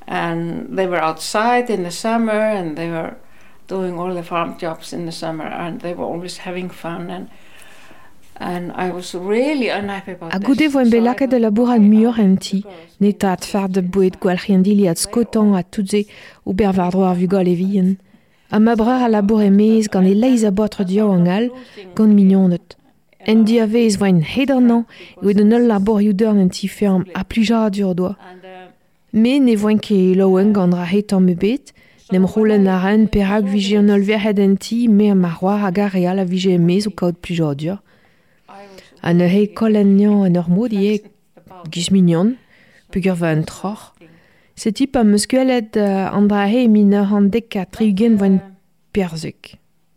And 0.06 0.76
they 0.76 0.86
were 0.86 1.00
outside 1.00 1.70
in 1.70 1.82
the 1.82 1.90
summer, 1.90 2.32
and 2.32 2.76
they 2.76 2.90
were 2.90 3.14
doing 3.66 3.98
all 3.98 4.14
the 4.14 4.22
farm 4.22 4.56
jobs 4.58 4.92
in 4.92 5.06
the 5.06 5.12
summer, 5.12 5.46
and 5.46 5.80
they 5.80 5.94
were 5.94 6.04
always 6.04 6.38
having 6.38 6.68
fun. 6.70 7.10
And 7.10 7.28
and 8.36 8.72
I 8.72 8.90
was 8.90 9.14
really 9.14 9.68
unhappy 9.68 10.12
about 10.12 10.34
A 10.34 10.38
this. 10.38 10.46
goude 10.46 10.70
voen 10.72 10.90
de 10.90 11.38
labour 11.38 11.70
an 11.70 11.88
neta 13.00 13.28
at 13.28 13.44
de 13.72 13.82
bouet 13.82 14.16
at 14.88 14.98
skotan 14.98 15.54
ou 16.44 16.52
ar 17.04 17.14
vugol 17.14 17.46
e. 17.46 17.96
A 18.50 18.58
ma 18.58 18.74
breur 18.74 19.04
a 19.04 19.08
labour 19.08 19.42
e 19.42 19.50
mez 19.50 19.88
gant 19.88 20.06
e 20.06 20.14
leiz 20.14 20.44
a 20.44 20.50
botre 20.50 20.84
dio 20.84 21.12
an 21.12 21.24
gal, 21.24 21.48
gant 21.94 22.12
mignonet. 22.12 22.76
En 23.26 23.44
di 23.44 23.58
a 23.58 23.66
vez 23.66 23.96
voen 23.96 24.20
e 24.20 25.68
labour 25.68 26.00
youdern 26.00 26.50
ti 26.50 26.66
ferm 26.66 27.04
a 27.14 27.24
pluja 27.24 27.66
a 27.66 27.70
dur 27.70 27.94
doa. 27.94 28.16
me 29.14 29.38
ne 29.38 29.54
voen 29.56 29.78
ket 29.78 30.16
laouen 30.18 30.52
gant 30.56 30.74
ra 30.74 30.84
het 30.90 31.12
an 31.14 31.24
mebet, 31.28 31.72
nem 32.10 32.26
c'houlenn 32.26 32.66
a 32.66 32.80
ran 32.82 33.06
perak 33.06 33.46
vije 33.46 33.78
an 33.78 33.92
olverhet 33.94 34.38
en 34.42 34.56
ti 34.58 34.88
me 34.88 35.10
a 35.10 35.14
marroar 35.14 35.60
hag 35.62 35.78
a 35.78 35.88
real 35.94 36.18
a 36.18 36.24
vije 36.24 36.58
mez 36.58 36.88
o 36.88 36.90
kaout 36.90 37.20
plus 37.22 37.38
dur. 37.38 37.78
An 39.02 39.20
e 39.20 39.28
hei 39.28 39.46
kolen 39.54 39.96
nian 39.96 40.24
an 40.26 40.38
ur 40.40 40.48
mod 40.50 40.72
ie 40.72 41.00
gizmignan, 41.70 42.36
pugur 42.90 43.16
va 43.20 43.30
an 43.30 43.44
tror. 43.46 43.92
Seti 44.56 44.86
pa 44.86 45.04
meus 45.04 45.26
kwelet 45.30 45.76
uh, 45.78 46.10
an 46.16 46.26
dra 46.30 46.46
hei 46.50 46.66
min 46.68 46.94
ur 46.94 47.14
an 47.16 47.30
dek 47.30 47.56
a 47.56 47.66
triugen 47.66 48.18
voen 48.18 48.40
perzuk. 48.92 49.54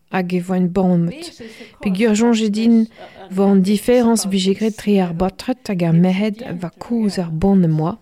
hag 0.09 0.33
e 0.33 0.41
voen 0.41 0.67
bormot. 0.71 1.41
Pe 1.81 1.89
gurjon 1.91 2.33
je 2.33 2.49
din 2.49 2.87
voan 3.29 3.61
diferans 3.61 4.25
bijegret 4.31 4.77
tri 4.79 4.99
ar 5.03 5.13
botret 5.13 5.67
hag 5.67 5.83
ar 5.83 5.95
mehed 5.95 6.43
va 6.61 6.69
kouz 6.83 7.17
ar 7.19 7.31
bon 7.31 7.63
e 7.63 7.67
moa. 7.67 7.97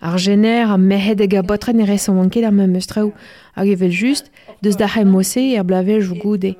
Ar 0.00 0.18
gener 0.18 0.68
ar 0.68 0.78
mehed 0.78 1.20
hag 1.20 1.34
ar 1.34 1.42
botret 1.42 1.76
ne 1.76 1.84
reson 1.84 2.18
anket 2.20 2.44
ar 2.44 2.52
me 2.52 2.66
meus 2.66 2.86
treu 2.86 3.12
hag 3.56 3.68
evel 3.68 3.90
just 3.90 4.30
deus 4.62 4.76
da 4.76 4.86
c'hem 4.86 5.08
mose 5.08 5.56
ar 5.58 5.64
blavel 5.64 6.02
jou 6.02 6.18
goude. 6.22 6.54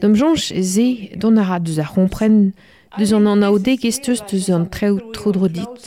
Dom 0.00 0.14
jonge 0.14 0.62
ze 0.62 1.10
don 1.16 1.36
ar 1.36 1.52
a 1.56 1.58
deus 1.60 1.78
ar 1.78 1.92
rompren 1.94 2.52
deus 2.98 3.12
an 3.12 3.26
an 3.26 3.42
aoudek 3.42 3.84
esteus 3.84 4.20
deus 4.28 4.48
an 4.50 4.68
treu 4.70 5.00
troudro 5.12 5.48
dit. 5.48 5.82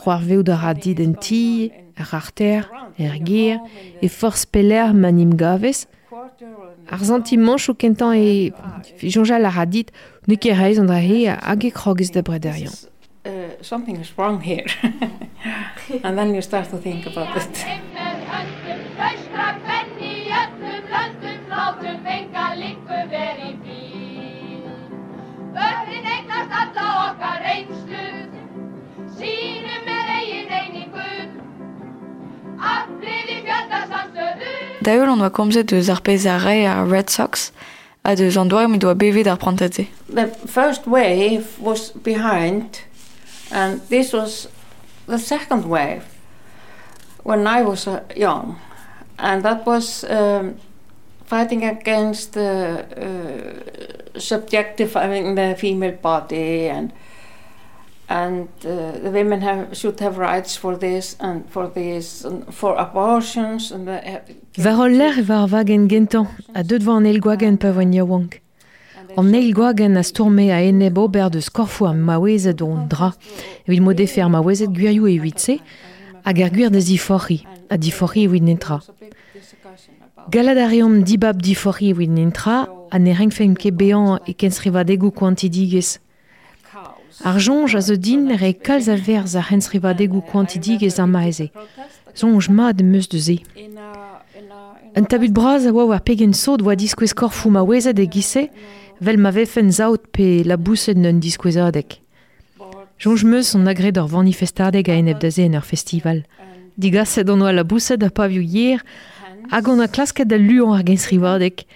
C'hoar 0.00 0.20
veo 0.28 0.42
da 0.42 0.56
ra 0.56 0.74
dit 0.74 0.98
en 1.00 1.14
ti, 1.14 1.70
ar 1.96 2.10
arter, 2.20 2.68
er 2.98 3.14
e 4.02 4.08
force 4.08 4.44
peller 4.46 4.92
manim 4.92 5.36
gavez. 5.36 5.86
Ar 6.90 7.02
zanti 7.08 7.36
manch 7.36 7.68
o 7.70 7.74
kentan 7.74 8.14
e 8.14 8.52
jonjal 9.00 9.46
a 9.46 9.66
dit, 9.66 9.90
ne 10.26 10.36
ket 10.36 10.58
reiz 10.58 10.78
an 10.78 10.86
dra 10.86 10.98
he 10.98 11.26
hag 11.26 11.64
e 11.64 11.70
krogez 11.70 12.10
da. 12.10 12.22
Uh, 13.24 13.62
something 13.62 13.96
is 13.96 14.16
wrong 14.18 14.40
here. 14.40 14.66
and 16.04 16.18
then 16.18 16.34
you 16.34 16.42
start 16.42 16.68
to 16.70 16.78
think 16.78 17.06
about 17.06 17.36
it. 17.36 17.64
Östra 19.04 19.48
fenn 19.66 19.98
í 20.00 20.12
öllum 20.32 20.84
löndum 20.92 21.40
látum 21.50 22.06
enga 22.06 22.46
líku 22.56 22.98
veri 23.10 23.50
bíl. 23.64 24.68
Börnin 25.54 26.06
eignast 26.14 26.54
alla 26.60 26.86
okkar 27.08 27.42
reynslu, 27.42 28.06
sínum 29.18 29.90
er 29.96 30.12
eigin 30.14 30.54
einingu. 30.60 31.10
Aflið 32.58 33.34
í 33.34 33.38
fjöldasamstöðu, 33.48 34.54
D'ailleurs, 34.84 35.12
on 35.12 35.22
doit 35.24 35.36
komzet 35.36 35.70
deus 35.72 35.90
ar 35.92 36.00
pez 36.06 36.26
ar 36.26 36.46
re 36.46 36.56
ar 36.70 36.86
Red 36.88 37.10
Sox, 37.10 37.50
a 38.04 38.14
deus 38.14 38.38
an 38.40 38.48
doar 38.48 38.68
mi 38.68 38.78
doa 38.78 38.94
bevet 38.94 39.26
ar 39.26 39.40
prantadze. 39.42 39.88
The 40.08 40.28
first 40.46 40.86
wave 40.86 41.58
was 41.58 41.90
behind, 41.90 42.84
and 43.54 43.80
this 43.88 44.12
was 44.12 44.48
the 45.06 45.18
second 45.18 45.64
wave 45.68 46.04
when 47.22 47.46
I 47.46 47.62
was 47.62 47.86
uh, 47.86 48.02
young, 48.16 48.58
and 49.18 49.42
that 49.42 49.64
was 49.64 50.04
um, 50.04 50.56
fighting 51.24 51.64
against 51.64 52.32
the 52.32 52.84
uh, 52.96 54.18
subjectifying 54.18 55.36
the 55.36 55.54
female 55.56 55.96
body 56.02 56.68
and 56.68 56.92
and 58.08 58.48
uh, 58.66 58.92
the 59.02 59.10
women 59.10 59.40
have 59.40 59.74
should 59.76 60.00
have 60.00 60.18
rights 60.18 60.56
for 60.56 60.76
this 60.76 61.16
and 61.20 61.48
for 61.48 61.68
this 61.68 62.24
and 62.24 62.54
for 62.54 62.76
abortions 62.76 63.72
Var 64.56 65.48
vagen 65.48 65.88
gentan, 65.88 66.26
a 66.54 66.58
el 66.58 67.20
gwagen 67.20 67.56
pa. 67.58 67.72
An 69.16 69.30
neil 69.30 69.52
gwagen 69.54 69.96
a 69.96 70.02
storme 70.02 70.50
a 70.50 70.60
eneb 70.64 70.98
ober 70.98 71.30
de 71.30 71.40
skorfo 71.40 71.86
am 71.86 72.00
maouezet 72.00 72.62
on 72.62 72.88
dra. 72.88 73.12
Evit 73.68 73.80
mode 73.80 74.06
fer 74.10 74.28
maouezet 74.28 74.72
gwirioù 74.74 75.06
e 75.06 75.18
vitse, 75.22 75.58
hag 76.24 76.40
ar 76.42 76.50
gwir 76.50 76.72
da 76.72 76.80
zifori, 76.80 77.44
a 77.70 77.76
difori 77.76 78.24
evit 78.24 78.42
netra. 78.42 78.80
Galad 80.30 80.58
a 80.58 80.66
reom 80.68 81.02
dibab 81.04 81.42
difori 81.42 81.92
evit 81.92 82.10
netra, 82.10 82.64
a 82.90 82.98
ne 82.98 83.14
rengfeim 83.14 83.54
ket 83.54 83.76
bean 83.78 84.18
e 84.26 84.34
kensrivadegou 84.34 85.12
kwantidigez. 85.14 85.98
Ar 87.22 87.36
a 87.36 87.80
zo 87.80 87.96
din 87.96 88.34
re 88.36 88.52
kalz 88.54 88.88
a 88.88 88.96
verz 88.96 89.36
a 89.36 89.40
rensrivadegou 89.40 90.22
kwantidigez 90.22 90.98
ar 90.98 91.06
maeze. 91.06 91.50
Zonj 92.16 92.48
mad 92.48 92.82
meus 92.82 93.08
de 93.08 93.18
ze. 93.18 93.38
Un 94.96 95.04
tabut 95.04 95.32
braz 95.32 95.66
a 95.66 95.72
oa 95.72 95.86
war 95.86 96.00
pegen 96.00 96.32
sot 96.32 96.62
oa 96.62 96.76
diskouez 96.76 97.14
korfou 97.14 97.50
maouezet 97.50 97.98
e 97.98 98.06
gise, 98.06 98.48
vel 99.04 99.20
ma 99.20 99.30
vefen 99.30 99.70
zaout 99.70 100.08
pe 100.16 100.42
la 100.48 100.56
bousset 100.56 100.96
n'un 100.96 101.20
diskouezadek. 101.20 102.00
Jonj 102.98 103.24
meus 103.28 103.54
on 103.54 103.66
agre 103.68 103.90
d'or 103.92 104.08
manifestadeg 104.12 104.88
a 104.88 104.96
eneb 104.96 105.20
da 105.20 105.30
en 105.42 105.58
ur 105.58 105.66
festival. 105.66 106.22
Digaset 106.80 107.28
on 107.28 107.42
oa 107.44 107.52
la 107.52 107.64
bousset 107.64 108.02
a 108.02 108.10
paviou 108.10 108.42
yer, 108.42 108.80
hag 109.50 109.68
on 109.68 109.82
a 109.84 109.88
klasket 109.88 110.30
da 110.30 110.38
luon 110.40 110.76
ar 110.76 110.86
gensrivadek. 110.86 111.66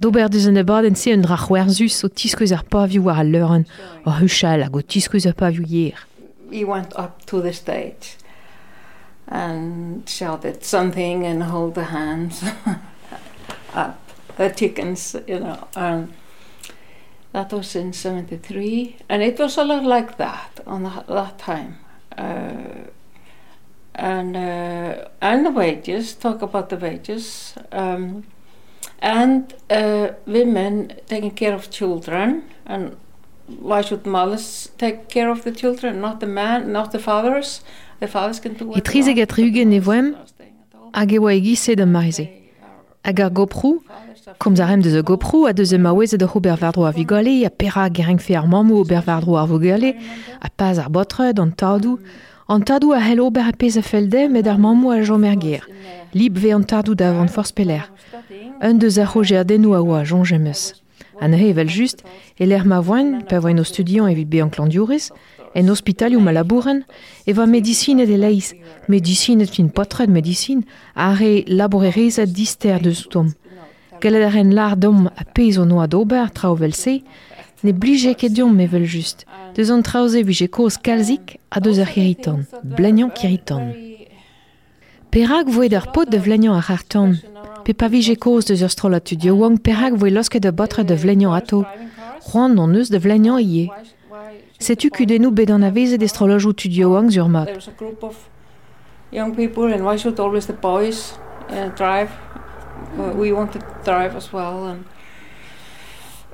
D'ober 0.00 0.28
deus 0.28 0.48
an 0.50 0.58
abadenn 0.58 0.98
se 0.98 1.14
un 1.14 1.22
dra 1.22 1.38
c'hwerzus 1.38 2.02
o 2.04 2.08
tiskouez 2.08 2.52
ar 2.52 2.64
paviou 2.64 3.06
war 3.06 3.20
a 3.20 3.24
leuren, 3.24 3.64
o 4.04 4.10
huchal 4.10 4.64
hag 4.66 4.76
o 4.76 4.82
tiskouez 4.82 5.28
a 5.30 5.32
paviou 5.32 5.68
yer. 5.68 5.98
We 6.50 6.64
went 6.64 6.92
up 6.98 7.24
to 7.26 7.40
the 7.40 7.52
stage 7.52 8.16
and 9.28 10.08
shouted 10.08 10.64
something 10.64 11.24
and 11.24 11.44
hold 11.44 11.74
the 11.74 11.88
hands 11.92 12.42
up 13.74 14.03
the 14.36 14.50
chickens, 14.50 15.16
you 15.26 15.40
know. 15.40 15.68
And 15.76 16.12
that 17.32 17.52
was 17.52 17.74
in 17.76 17.92
73. 17.92 18.96
And 19.08 19.22
it 19.22 19.38
was 19.38 19.56
a 19.56 19.64
lot 19.64 19.84
like 19.84 20.16
that 20.18 20.60
on 20.66 20.84
the, 20.84 21.04
that 21.08 21.38
time. 21.38 21.78
Uh, 22.16 22.88
and 23.94 24.36
uh, 24.36 25.08
and 25.20 25.46
the 25.46 25.50
wages, 25.50 26.14
talk 26.14 26.42
about 26.42 26.68
the 26.68 26.76
wages. 26.76 27.54
Um, 27.70 28.24
and 29.00 29.54
uh, 29.70 30.08
women 30.26 30.94
taking 31.06 31.30
care 31.30 31.54
of 31.54 31.70
children. 31.70 32.44
And 32.66 32.96
why 33.46 33.82
should 33.82 34.06
mothers 34.06 34.70
take 34.78 35.08
care 35.08 35.30
of 35.30 35.44
the 35.44 35.52
children, 35.52 36.00
not 36.00 36.20
the 36.20 36.26
man, 36.26 36.72
not 36.72 36.92
the 36.92 36.98
fathers? 36.98 37.62
The 38.00 38.08
fathers 38.08 38.40
can 38.40 38.54
do 38.54 38.72
trizeg 38.82 39.20
a 39.20 39.26
triugen 39.26 39.80
voem, 39.80 40.16
hag 40.92 41.12
e 41.12 41.18
oa 41.18 41.32
e 41.34 41.74
da 41.76 41.86
maize. 41.86 42.28
Hag 43.04 43.20
ar 43.20 43.30
goprou, 43.30 43.82
komz 44.38 44.60
a 44.60 44.66
rem 44.66 44.80
deus 44.80 44.94
a 44.94 45.02
goprou, 45.02 45.46
a 45.46 45.52
deus 45.52 45.72
e 45.72 45.78
maouezet 45.78 46.22
ur 46.22 46.36
ober 46.36 46.56
vardro 46.56 46.84
a 46.84 46.90
vigale, 46.90 47.44
a 47.44 47.50
pera 47.50 47.88
gereng 47.92 48.18
fe 48.18 48.34
ar 48.34 48.46
mamou 48.46 48.80
ober 48.80 49.02
vardro 49.02 49.36
ar 49.36 49.46
vogale, 49.46 49.94
a 50.40 50.48
paz 50.48 50.78
ar 50.78 50.88
botred, 50.88 51.38
an 51.38 51.50
tardou, 51.50 51.98
an 52.48 52.60
tardou 52.60 52.92
a 52.92 53.00
hel 53.00 53.20
ober 53.20 53.46
a 53.48 53.52
pez 53.52 53.76
a 53.76 53.82
felde, 53.82 54.28
med 54.28 54.46
ar 54.48 54.58
mamou 54.58 54.90
a 54.90 55.02
ger. 55.04 55.66
Lib 56.14 56.38
tardou 56.66 56.94
da 56.94 57.10
avant 57.10 57.28
force 57.28 57.52
peler. 57.52 57.90
Un 58.62 58.74
deus 58.74 58.98
a 58.98 59.04
roger 59.04 59.38
a 59.38 59.44
denou 59.44 59.74
a 59.74 59.82
oa 59.82 60.04
jon 60.04 60.24
jemeus. 60.24 60.74
An 61.20 61.32
e 61.32 61.48
evel 61.50 61.68
just, 61.68 62.02
e 62.38 62.46
l'er 62.46 62.64
ma 62.64 62.80
voen, 62.80 63.22
pe 63.28 63.38
voen 63.38 63.60
o 63.60 63.64
studiant 63.64 64.08
evit 64.08 64.28
be 64.28 64.40
an 64.40 64.48
klandiouris, 64.48 65.10
en 65.54 65.68
hospitaliou 65.68 66.20
ma 66.20 66.32
labouren, 66.32 66.82
e 67.26 67.32
va 67.32 67.46
medicinet 67.46 68.08
e 68.08 68.16
leiz, 68.16 68.54
medicinet 68.88 69.50
fin 69.50 69.68
potred 69.68 70.10
medicine, 70.10 70.62
a 70.96 71.14
re 71.14 71.44
dister 72.26 72.80
de 72.80 72.90
zoutom. 72.90 73.34
Galed 74.00 74.22
ar 74.22 74.36
en 74.36 74.50
lar 74.54 74.76
a 75.16 75.24
pez 75.24 75.58
o 75.58 75.64
d'ober 75.86 76.30
trao 76.34 76.54
vel 76.54 76.74
se, 76.74 77.02
ne 77.62 77.72
blije 77.72 78.14
ket 78.14 78.32
diom 78.36 78.54
me 78.54 78.66
vel 78.66 78.86
just. 78.86 79.24
Deus 79.54 79.70
an 79.70 79.82
traoze 79.82 80.22
vije 80.22 80.48
koz 80.48 80.76
kalzik 80.76 81.38
a 81.50 81.60
deus 81.60 81.78
ar 81.78 81.90
kiriton, 81.94 82.44
blagnan 82.64 83.10
d'ar 85.68 85.92
pot 85.94 86.10
de 86.10 86.18
vlegnan 86.18 86.56
ar 86.58 86.66
harton, 86.68 87.14
pe 87.64 87.72
pa 87.72 87.86
vije 87.88 88.16
koz 88.16 88.44
wang. 89.32 89.58
Voe 90.00 90.10
losket 90.10 90.42
de 90.42 90.50
botre 90.50 90.84
de 90.84 90.96
vlegnan 90.96 91.34
ato, 91.34 91.64
c'hoant 92.26 92.54
non 92.54 92.72
de 92.90 92.98
vlegnan 92.98 93.38
ie. 93.38 93.70
Setu 94.58 94.90
kudenou 94.90 95.30
bet 95.30 95.50
an 95.50 95.62
aveze 95.62 95.98
destroloj 95.98 96.46
ou 96.46 96.54
wang 96.94 97.10
young 99.14 99.34
people, 99.34 99.72
and 99.72 99.84
why 99.84 99.96
should 99.96 100.18
always 100.18 100.46
the 100.46 100.52
boys 100.52 101.14
drive? 101.76 102.10
Uh, 102.98 103.12
we 103.12 103.32
wanted 103.32 103.60
to 103.60 103.74
drive 103.84 104.16
as 104.16 104.32
well, 104.32 104.66
and 104.66 104.84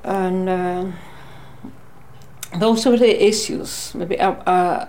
and 0.03 0.49
uh, 0.49 0.85
those 2.59 2.85
are 2.85 2.97
the 2.97 3.27
issues. 3.27 3.95
Maybe 3.95 4.19
uh, 4.19 4.31
uh, 4.31 4.87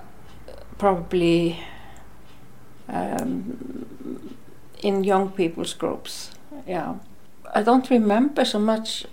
probably 0.78 1.58
um, 2.88 4.36
in 4.82 5.04
young 5.04 5.30
people's 5.30 5.74
groups. 5.74 6.30
Yeah, 6.66 6.96
I 7.54 7.62
don't 7.62 7.88
remember 7.90 8.44
so 8.44 8.58
much 8.58 9.06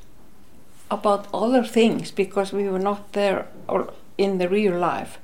about 0.92 1.28
other 1.34 1.64
things 1.64 2.12
because 2.12 2.52
we 2.52 2.68
were 2.68 2.80
not 2.80 3.14
there 3.14 3.48
or 3.68 3.94
in 4.18 4.38
the 4.38 4.50
real 4.50 4.78
life. 4.78 5.20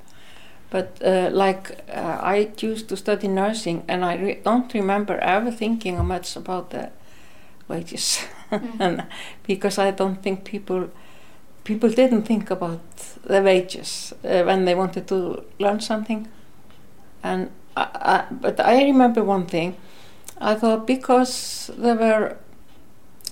But 0.70 1.00
uh, 1.04 1.30
like 1.32 1.84
uh, 1.88 2.18
I 2.22 2.50
used 2.58 2.88
to 2.88 2.96
study 2.96 3.28
nursing, 3.28 3.84
and 3.88 4.04
I 4.04 4.16
re 4.16 4.40
don't 4.42 4.72
remember 4.74 5.18
ever 5.18 5.50
thinking 5.50 6.04
much 6.04 6.36
about 6.36 6.70
the 6.70 6.90
wages, 7.68 8.24
and 8.78 9.04
because 9.46 9.78
I 9.78 9.90
don't 9.90 10.22
think 10.22 10.44
people 10.44 10.90
people 11.64 11.90
didn't 11.90 12.22
think 12.22 12.50
about 12.50 12.80
the 13.24 13.42
wages 13.42 14.14
uh, 14.24 14.42
when 14.44 14.64
they 14.64 14.74
wanted 14.74 15.06
to 15.08 15.42
learn 15.58 15.80
something. 15.80 16.28
And 17.22 17.50
I, 17.76 17.86
I, 17.94 18.24
but 18.30 18.60
I 18.60 18.84
remember 18.84 19.24
one 19.24 19.46
thing. 19.46 19.76
I 20.40 20.54
thought 20.54 20.86
because 20.86 21.70
there 21.76 21.96
were 21.96 22.36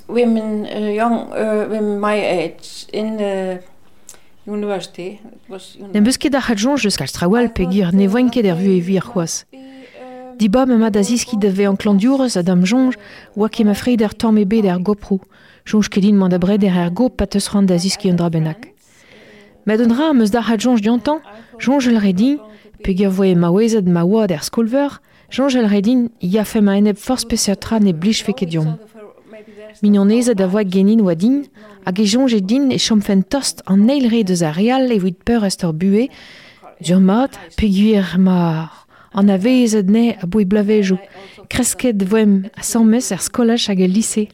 women, 0.09 0.67
uh, 0.67 0.91
young 0.91 1.33
uh, 1.33 1.67
women 1.69 2.01
my 2.01 2.15
age 2.15 2.87
in 2.93 3.17
the 3.17 3.63
university. 4.47 5.21
It 5.25 5.49
was 5.49 5.77
Ne 5.79 6.01
beus 6.01 6.19
ket 6.19 6.35
ar 6.35 6.45
hadjonj 6.49 6.89
eus 6.89 6.99
strawal 6.99 7.53
pe 7.55 7.69
gir 7.71 7.93
ne 7.93 8.09
voen 8.09 8.31
ket 8.31 8.45
er 8.45 8.57
vu 8.57 8.77
e 8.77 8.81
vi 8.81 8.99
ar 8.99 9.07
c'hoaz. 9.07 9.45
Diba 10.39 10.67
me 10.67 10.77
ma 10.77 10.91
da 10.91 11.03
ziski 11.03 11.37
da 11.37 11.49
ve 11.49 11.67
an 11.67 11.77
klandiourez 11.77 12.37
a 12.37 12.43
dam 12.43 12.65
jonj, 12.65 12.97
oa 13.37 13.49
ket 13.49 13.67
ma 13.67 13.75
freid 13.75 14.03
er 14.03 14.15
tamm 14.15 14.39
e 14.39 14.45
bet 14.45 14.65
er 14.65 14.79
goprou. 14.79 15.21
Jonj 15.67 15.89
ket 15.89 16.03
din 16.03 16.17
mand 16.19 16.35
a 16.35 16.39
bred 16.39 16.65
er 16.65 16.77
er 16.85 16.91
go 16.91 17.09
pat 17.09 17.35
eus 17.37 17.49
da. 17.49 18.55
Met 19.67 19.81
un 19.81 19.89
dra 19.89 20.13
meus 20.13 20.31
da 20.31 20.41
hadjonj 20.41 20.81
diantan, 20.83 21.21
jonj 21.59 21.89
el 21.89 22.01
redin, 22.01 22.39
pe 22.83 22.93
gir 22.93 23.11
voe 23.11 23.35
ma 23.35 23.51
wezet 23.51 23.87
ma 23.87 24.03
oad 24.05 24.31
er 24.31 24.43
skolver, 24.43 25.01
jonj 25.31 25.57
el 25.57 25.69
redin, 25.69 26.11
ya 26.21 26.45
fe 26.45 26.61
ma 26.61 26.77
eneb 26.77 26.99
force 26.99 27.25
peseatra 27.25 27.79
ne 27.81 27.93
blij 27.93 28.23
fe 28.25 28.33
ket 28.33 28.51
diom. 28.51 28.77
Da 30.37 30.47
voa 30.47 30.65
genin 30.65 31.01
oa 31.01 31.15
e 31.15 32.05
jonj 32.05 32.41
din 32.43 32.71
e 32.73 32.79
chomfen 32.79 33.23
tost 33.23 33.63
an 33.67 33.87
neil 33.87 34.11
re 34.11 34.23
deus 34.25 34.43
a 34.43 34.51
real 34.53 34.89
peur 35.25 35.45
est 35.45 35.65
ur 35.65 35.73
bue, 35.73 36.09
peguir 37.57 38.19
an 39.15 39.31
a 39.31 39.39
vezet 39.39 39.89
ne 39.89 40.17
a 40.21 40.27
boe 40.27 40.45
blavejou, 40.45 40.99
kresket 41.49 42.03
voem 42.03 42.51
a 42.55 42.63
sammes 42.63 43.13
er 43.15 43.23
skolach 43.23 43.69
hag 43.71 43.81
e 43.81 43.89
lise. 43.89 44.27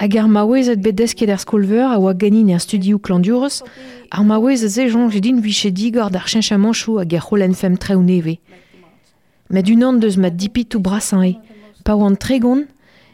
Hag 0.00 0.16
ar 0.18 0.28
maouezet 0.28 0.82
bedesket 0.82 1.30
er 1.30 1.38
skolver 1.38 1.84
a 1.86 1.98
oa 2.00 2.14
ganin 2.14 2.50
er 2.50 2.60
studioù 2.62 2.98
klandiourez, 2.98 3.62
ar 4.10 4.24
maouezet 4.26 4.74
ze 4.74 4.88
jonj 4.88 5.14
e 5.16 5.20
din 5.22 5.38
viche 5.40 5.70
digor 5.70 6.10
d'ar 6.10 6.26
chench 6.26 6.50
a 6.50 6.58
manchou 6.58 6.98
hag 6.98 7.14
er 7.14 7.22
c'holen 7.22 7.54
fem 7.54 7.76
treo 7.78 8.02
neve. 8.02 8.38
Met 9.50 9.68
un 9.70 9.84
an 9.86 10.00
deus 10.00 10.16
mat 10.16 10.34
dipit 10.36 10.74
ou 10.74 10.80
brasan 10.82 11.22
e, 11.22 11.34
pa 11.84 11.94
oan 11.94 12.16
tregon, 12.16 12.66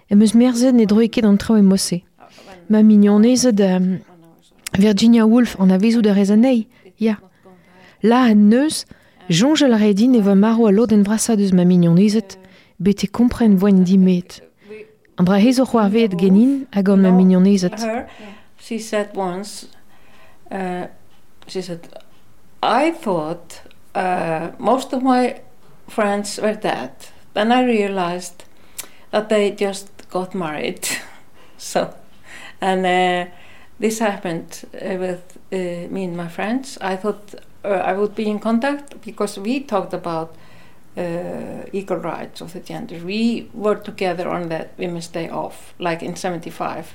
e 0.09 0.14
meus 0.14 0.33
merzet 0.33 0.72
ne 0.72 0.87
droe 0.87 1.11
ket 1.12 1.29
an 1.29 1.37
trao 1.37 1.59
e 1.59 1.62
mosse. 1.62 2.01
Ma 2.70 2.83
mignonezet 2.83 3.61
um, 3.61 3.98
Virginia 4.79 5.27
Woolf 5.27 5.57
an 5.61 5.70
a 5.70 5.79
vezou 5.79 6.01
da 6.01 6.14
rezanei, 6.14 6.66
ya. 7.01 7.18
La 8.03 8.22
an 8.31 8.48
neus, 8.48 8.87
jonj 9.29 9.62
el 9.62 9.77
redin 9.79 10.14
e 10.14 10.23
va 10.23 10.35
maro 10.35 10.67
a 10.67 10.73
lod 10.73 10.93
en 10.93 11.03
brasa 11.05 11.37
deus 11.37 11.53
ma 11.53 11.64
mignonezet, 11.64 12.38
bet 12.79 13.05
e 13.05 13.09
kompren 13.09 13.59
voen 13.59 13.85
dimet. 13.85 14.41
An 15.19 15.27
dra 15.27 15.38
hezo 15.43 15.67
c'hoar 15.67 15.91
vet 15.93 16.17
genin 16.19 16.67
hag 16.73 16.88
an 16.88 17.03
ma 17.03 17.11
mignonezet. 17.11 17.81
her, 17.81 18.09
she 18.59 18.79
said 18.79 19.14
once, 19.14 19.67
uh, 20.51 20.87
she 21.47 21.62
said, 21.62 21.88
I 22.62 22.91
thought 22.91 23.62
uh, 23.95 24.51
most 24.59 24.93
of 24.93 25.03
my 25.03 25.41
friends 25.88 26.38
were 26.38 26.55
dead. 26.55 26.93
Then 27.35 27.53
I 27.53 27.64
realized 27.64 28.45
that 29.11 29.29
they 29.29 29.51
just 29.51 29.88
got 30.11 30.35
married. 30.35 30.88
so, 31.57 31.95
and 32.61 32.87
uh, 32.87 33.31
this 33.79 33.99
happened 33.99 34.64
uh, 34.75 34.97
with 34.97 35.38
uh, 35.53 35.57
me 35.93 36.05
and 36.05 36.17
my 36.17 36.29
friends. 36.29 36.79
I 36.81 36.97
thought 36.97 37.35
I 37.64 37.92
would 37.92 38.14
be 38.14 38.29
in 38.29 38.38
contact 38.38 39.01
because 39.01 39.38
we 39.38 39.61
talked 39.61 39.92
about 39.92 40.35
uh, 40.97 41.64
equal 41.73 41.99
rights 41.99 42.40
of 42.40 42.53
the 42.53 42.61
gender. 42.61 42.99
We 43.05 43.49
were 43.55 43.77
together 43.77 44.29
on 44.29 44.49
that 44.49 44.71
Women's 44.79 45.09
Day 45.09 45.29
off, 45.29 45.75
like 45.79 46.03
in 46.03 46.16
75. 46.16 46.94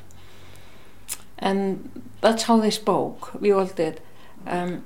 And 1.39 1.89
that's 2.21 2.43
how 2.43 2.59
they 2.59 2.69
spoke. 2.69 3.39
We 3.39 3.51
all 3.51 3.65
did. 3.65 4.01
Um, 4.47 4.83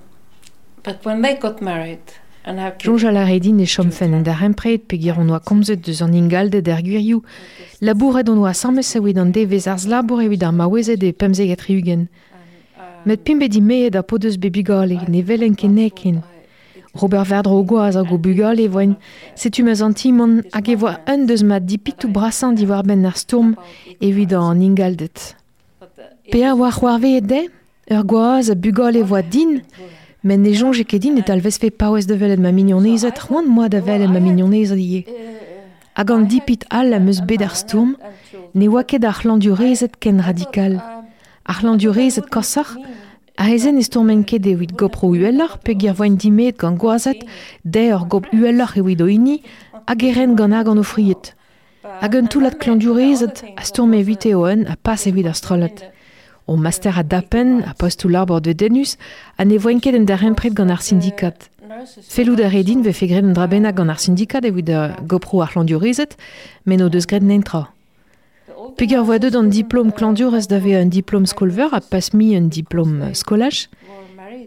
but 0.84 1.04
when 1.04 1.22
they 1.22 1.36
got 1.36 1.62
married 1.62 2.14
and 2.46 2.60
have 2.60 2.78
kids, 2.78 2.88
Jonj 2.88 3.10
a 3.10 3.12
la 3.12 3.26
redin 3.26 3.60
e 3.60 3.66
chomfen 3.66 4.14
en 4.14 4.24
dar 4.24 4.42
empred 4.44 4.88
pe 4.88 4.98
gir 4.98 5.18
on 5.20 5.30
oa 5.30 5.40
komzet 5.40 5.84
deus 5.84 6.02
an 6.02 6.14
ingalde 6.14 6.62
der 6.64 6.82
gwirioù. 6.82 7.22
Labouret 7.82 8.30
oa 8.30 8.54
sammes 8.54 8.96
evit 8.96 9.18
an 9.18 9.34
devez 9.34 9.68
arz 9.68 9.88
labour 9.88 10.22
evit 10.24 10.44
ar 10.44 10.54
maouezet 10.54 11.04
e 11.04 11.12
pemzeget 11.12 11.66
riugen. 11.68 12.08
Met 13.08 13.24
pimbe 13.24 13.48
di 13.48 13.62
meet 13.62 13.96
a 13.96 14.04
podeus 14.04 14.36
be 14.36 14.50
bugale, 14.52 14.98
ne 15.08 15.22
velen 15.24 15.56
ken 15.56 15.74
nekin. 15.74 16.18
Robert 16.94 17.24
Verdro 17.24 17.56
o 17.56 17.64
goaz 17.64 17.96
a 17.96 18.04
go 18.04 18.18
bugale 18.18 18.68
voen, 18.68 18.98
setu 19.34 19.64
meus 19.64 19.80
an 19.82 19.94
timon 19.94 20.42
hag 20.52 20.68
e 20.68 20.76
voa 20.76 20.98
un 21.08 21.24
deus 21.24 21.42
mat 21.42 21.64
dipitou 21.64 22.12
brasan 22.12 22.58
di 22.60 22.66
war 22.68 22.84
ben 22.84 23.06
ar 23.06 23.16
stourm 23.16 23.56
evit 24.02 24.34
an 24.34 24.60
ingaldet. 24.60 25.38
Pe 26.32 26.44
a 26.44 26.54
war 26.54 26.74
c'hoarve 26.76 27.14
e 27.16 27.22
de, 27.22 27.42
ur 27.96 28.04
goaz 28.04 28.52
a 28.52 28.56
bugale 28.56 29.06
voa 29.08 29.22
din, 29.22 29.62
men 30.22 30.44
ne 30.44 30.52
jonge 30.52 30.84
ket 30.84 31.00
din 31.00 31.16
et 31.16 31.30
alvez 31.30 31.56
fe 31.62 31.72
paouez 31.72 32.06
de 32.08 32.16
velet 32.16 32.44
ma 32.44 32.52
mignonezet, 32.52 33.24
roan 33.30 33.48
moa 33.48 33.70
da 33.70 33.80
velet 33.80 34.12
ma 34.12 34.20
mignonezet 34.20 34.84
ie. 34.84 35.06
Hag 35.96 36.12
an 36.12 36.28
dipit 36.28 36.68
all 36.70 36.92
la 36.92 37.00
meus 37.00 37.24
bet 37.24 37.42
ar 37.42 37.56
stourm, 37.56 37.96
ne 38.54 38.68
oa 38.68 38.84
ket 38.84 39.08
ar 39.08 39.16
c'hlandurezet 39.16 39.96
ken 39.96 40.20
radikal. 40.20 40.82
Ar 41.48 41.62
c'hlandiurezet 41.62 42.28
kosar, 42.30 42.68
a 43.38 43.50
ezen 43.50 43.78
e 43.78 43.84
stourmen 43.84 44.26
ket 44.26 44.46
evit 44.46 44.74
gopro 44.76 45.14
uellar, 45.14 45.58
pe 45.64 45.78
gir 45.80 45.94
voen 45.96 46.18
dimet 46.20 46.58
gant 46.60 46.76
goazet, 46.76 47.22
de 47.64 47.86
ur 47.96 48.04
gop 48.12 48.28
uellar 48.34 48.74
evit 48.76 49.02
o 49.02 49.08
ini, 49.08 49.42
hag 49.88 50.04
eren 50.04 50.36
gant 50.36 50.54
ag 50.54 50.68
an 50.68 50.82
ofriet. 50.84 51.32
Hag 52.02 52.16
un 52.16 52.28
toulat 52.28 52.60
a 53.56 53.64
stourm 53.64 53.94
evit 53.94 54.26
eo 54.26 54.44
un 54.46 54.66
a 54.68 54.76
pas 54.76 55.08
evit 55.08 55.26
ar 55.26 55.36
strolet. 55.36 55.86
O 56.48 56.58
master 56.58 57.00
a 57.00 57.04
dapen, 57.04 57.64
a 57.64 57.74
post 57.74 58.04
ou 58.04 58.10
l'arbor 58.10 58.42
de 58.42 58.54
denus, 58.54 58.98
a 59.38 59.46
ne 59.46 59.58
voen 59.58 59.80
ket 59.80 59.96
en 59.96 60.04
der 60.04 60.24
empret 60.24 60.54
gant 60.54 60.70
ar. 60.70 60.82
Felou 62.10 62.36
da 62.36 62.50
redin 62.50 62.84
ve 62.84 62.92
fe 62.92 63.08
gred 63.08 63.24
an 63.24 63.34
drabena 63.34 63.72
gant 63.72 63.90
ar 63.90 64.00
syndikat 64.00 64.44
evit 64.44 64.70
gopro 65.08 65.42
ar 65.42 65.52
c'hlandiurezet, 65.54 66.18
men 66.66 66.82
o 66.82 66.90
deus 66.90 67.08
nentra. 67.22 67.77
Pegar 68.76 69.06
voa 69.08 69.20
deud 69.22 69.36
an 69.38 69.50
diplom 69.54 69.92
klandiurez 69.96 70.48
da 70.52 70.60
ve 70.60 70.76
un 70.76 70.90
diplom 70.92 71.26
skolver 71.26 71.74
a 71.74 71.80
pas 71.80 72.12
mi 72.14 72.36
un 72.36 72.50
diplom 72.50 73.14
skolaj. 73.16 73.68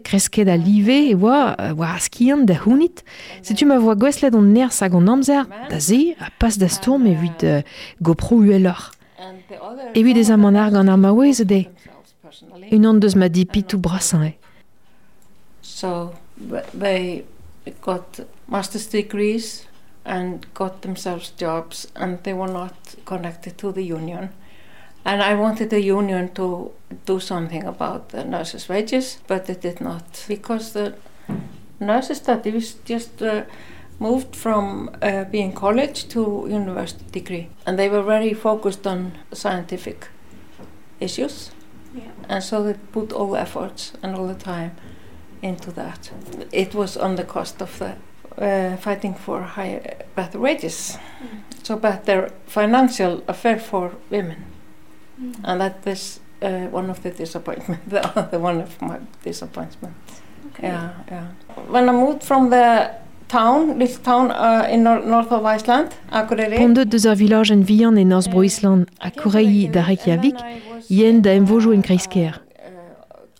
Kresket 0.05 0.47
a 0.47 0.55
live 0.55 0.93
e 1.09 1.15
oa, 1.15 1.55
oa 1.73 1.95
skiant 1.99 2.45
da 2.45 2.59
hounit. 2.61 3.01
Setu 3.41 3.65
ma 3.65 3.79
voa 3.81 3.95
gweslet 3.95 4.35
on 4.37 4.51
ner 4.53 4.69
sag 4.71 4.93
an 4.95 5.09
amzer, 5.09 5.47
da 5.69 5.79
ze, 5.79 6.13
a 6.19 6.29
pas 6.39 6.57
da 6.57 6.69
stourm 6.69 7.07
evit 7.09 7.43
uh, 7.43 7.63
gopro 8.01 8.37
uelor. 8.43 8.91
Evit 9.95 10.21
ez 10.21 10.29
am 10.29 10.45
an 10.45 10.59
ar 10.59 10.71
gant 10.75 10.91
ar 10.91 11.01
maouez 11.01 11.41
de. 11.47 11.65
Un 12.71 12.87
an 12.87 13.01
deus 13.01 13.17
ma 13.17 13.27
dipit 13.29 13.73
ou 13.73 13.81
brasan 13.81 14.29
e. 14.29 14.31
So 15.61 16.13
th- 16.37 16.69
they 16.77 17.23
got 17.81 18.21
master's 18.47 18.87
degrees 18.87 19.65
and 20.05 20.45
got 20.53 20.81
themselves 20.81 21.29
jobs, 21.29 21.87
and 21.95 22.23
they 22.23 22.33
were 22.33 22.47
not 22.47 22.95
connected 23.05 23.57
to 23.57 23.71
the 23.71 23.83
union. 23.83 24.29
And 25.03 25.21
I 25.21 25.33
wanted 25.33 25.69
the 25.69 25.81
union 25.81 26.33
to 26.35 26.71
do 27.05 27.19
something 27.19 27.63
about 27.63 28.09
the 28.09 28.23
nurses' 28.23 28.69
wages, 28.69 29.19
but 29.27 29.49
it 29.49 29.61
did 29.61 29.81
not 29.81 30.25
because 30.27 30.73
the 30.73 30.93
nurses 31.79 32.17
study 32.17 32.51
was 32.51 32.75
just 32.85 33.21
uh, 33.21 33.43
moved 33.99 34.35
from 34.35 34.89
uh, 35.01 35.23
being 35.25 35.53
college 35.53 36.07
to 36.09 36.47
university 36.49 37.05
degree, 37.11 37.49
and 37.65 37.77
they 37.77 37.89
were 37.89 38.03
very 38.03 38.33
focused 38.33 38.85
on 38.87 39.13
scientific 39.33 40.07
issues. 40.99 41.51
And 42.29 42.43
so 42.43 42.63
they 42.63 42.75
put 42.91 43.11
all 43.11 43.31
the 43.31 43.39
efforts 43.41 43.93
and 44.01 44.15
all 44.15 44.27
the 44.27 44.35
time 44.35 44.71
into 45.41 45.71
that. 45.71 46.11
It 46.51 46.73
was 46.73 46.95
on 46.95 47.15
the 47.15 47.23
cost 47.23 47.61
of 47.61 47.77
the 47.79 47.95
uh, 48.37 48.77
fighting 48.77 49.13
for 49.13 49.41
higher, 49.41 49.97
better 50.15 50.39
wages. 50.39 50.97
So 51.63 51.77
better 51.77 52.31
financial 52.47 53.23
affair 53.27 53.59
for 53.59 53.91
women. 54.09 54.45
And 55.43 55.61
that 55.61 55.85
is 55.85 56.19
uh, 56.41 56.67
one 56.71 56.89
of 56.89 57.01
the 57.03 57.11
disappointment, 57.11 57.81
the 57.89 58.05
other 58.17 58.39
one 58.39 58.61
of 58.61 58.81
my 58.81 58.99
disappointments. 59.23 60.21
Yeah, 60.61 60.89
yeah. 61.09 61.27
When 61.69 61.89
I 61.89 61.91
moved 61.91 62.23
from 62.23 62.49
the 62.49 62.91
town, 63.27 63.79
little 63.79 64.03
town 64.03 64.31
uh, 64.31 64.67
in 64.69 64.83
nor 64.83 64.99
north 65.05 65.31
of 65.31 65.45
Iceland, 65.45 65.93
Akureyri, 66.11 66.57
Pondet 66.57 66.91
deus 66.91 67.05
ar 67.05 67.15
village 67.15 67.51
en 67.51 67.63
vihan 67.63 67.97
en 67.97 68.07
Norsbro 68.07 68.43
Island 68.43 68.89
a 68.99 69.11
Koreyi 69.11 69.69
da 69.71 69.85
Reykjavik, 69.87 70.35
yen 70.89 71.21
da 71.21 71.31
emvojo 71.31 71.71
en 71.71 71.81
kreisker. 71.81 72.41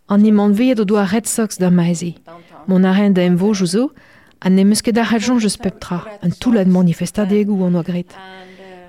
An 0.07 0.25
ement 0.25 0.55
veet 0.57 0.79
o 0.79 0.85
doa 0.85 1.05
Red 1.11 1.27
Sox 1.27 1.57
da 1.57 1.69
maeze. 1.69 2.13
Mon 2.67 2.85
arren 2.85 3.13
da 3.13 3.21
emvojo 3.21 3.65
zo, 3.65 3.89
an 4.41 4.55
ne 4.55 4.65
meus 4.65 4.81
ket 4.81 4.95
da 4.97 5.03
rajon 5.05 5.39
jeus 5.39 5.57
pep 5.57 5.79
tra, 5.79 6.01
an 6.21 6.33
toulad 6.33 6.67
manifestadegou 6.67 7.65
an 7.67 7.77
oa 7.77 7.83
gret. 7.85 8.15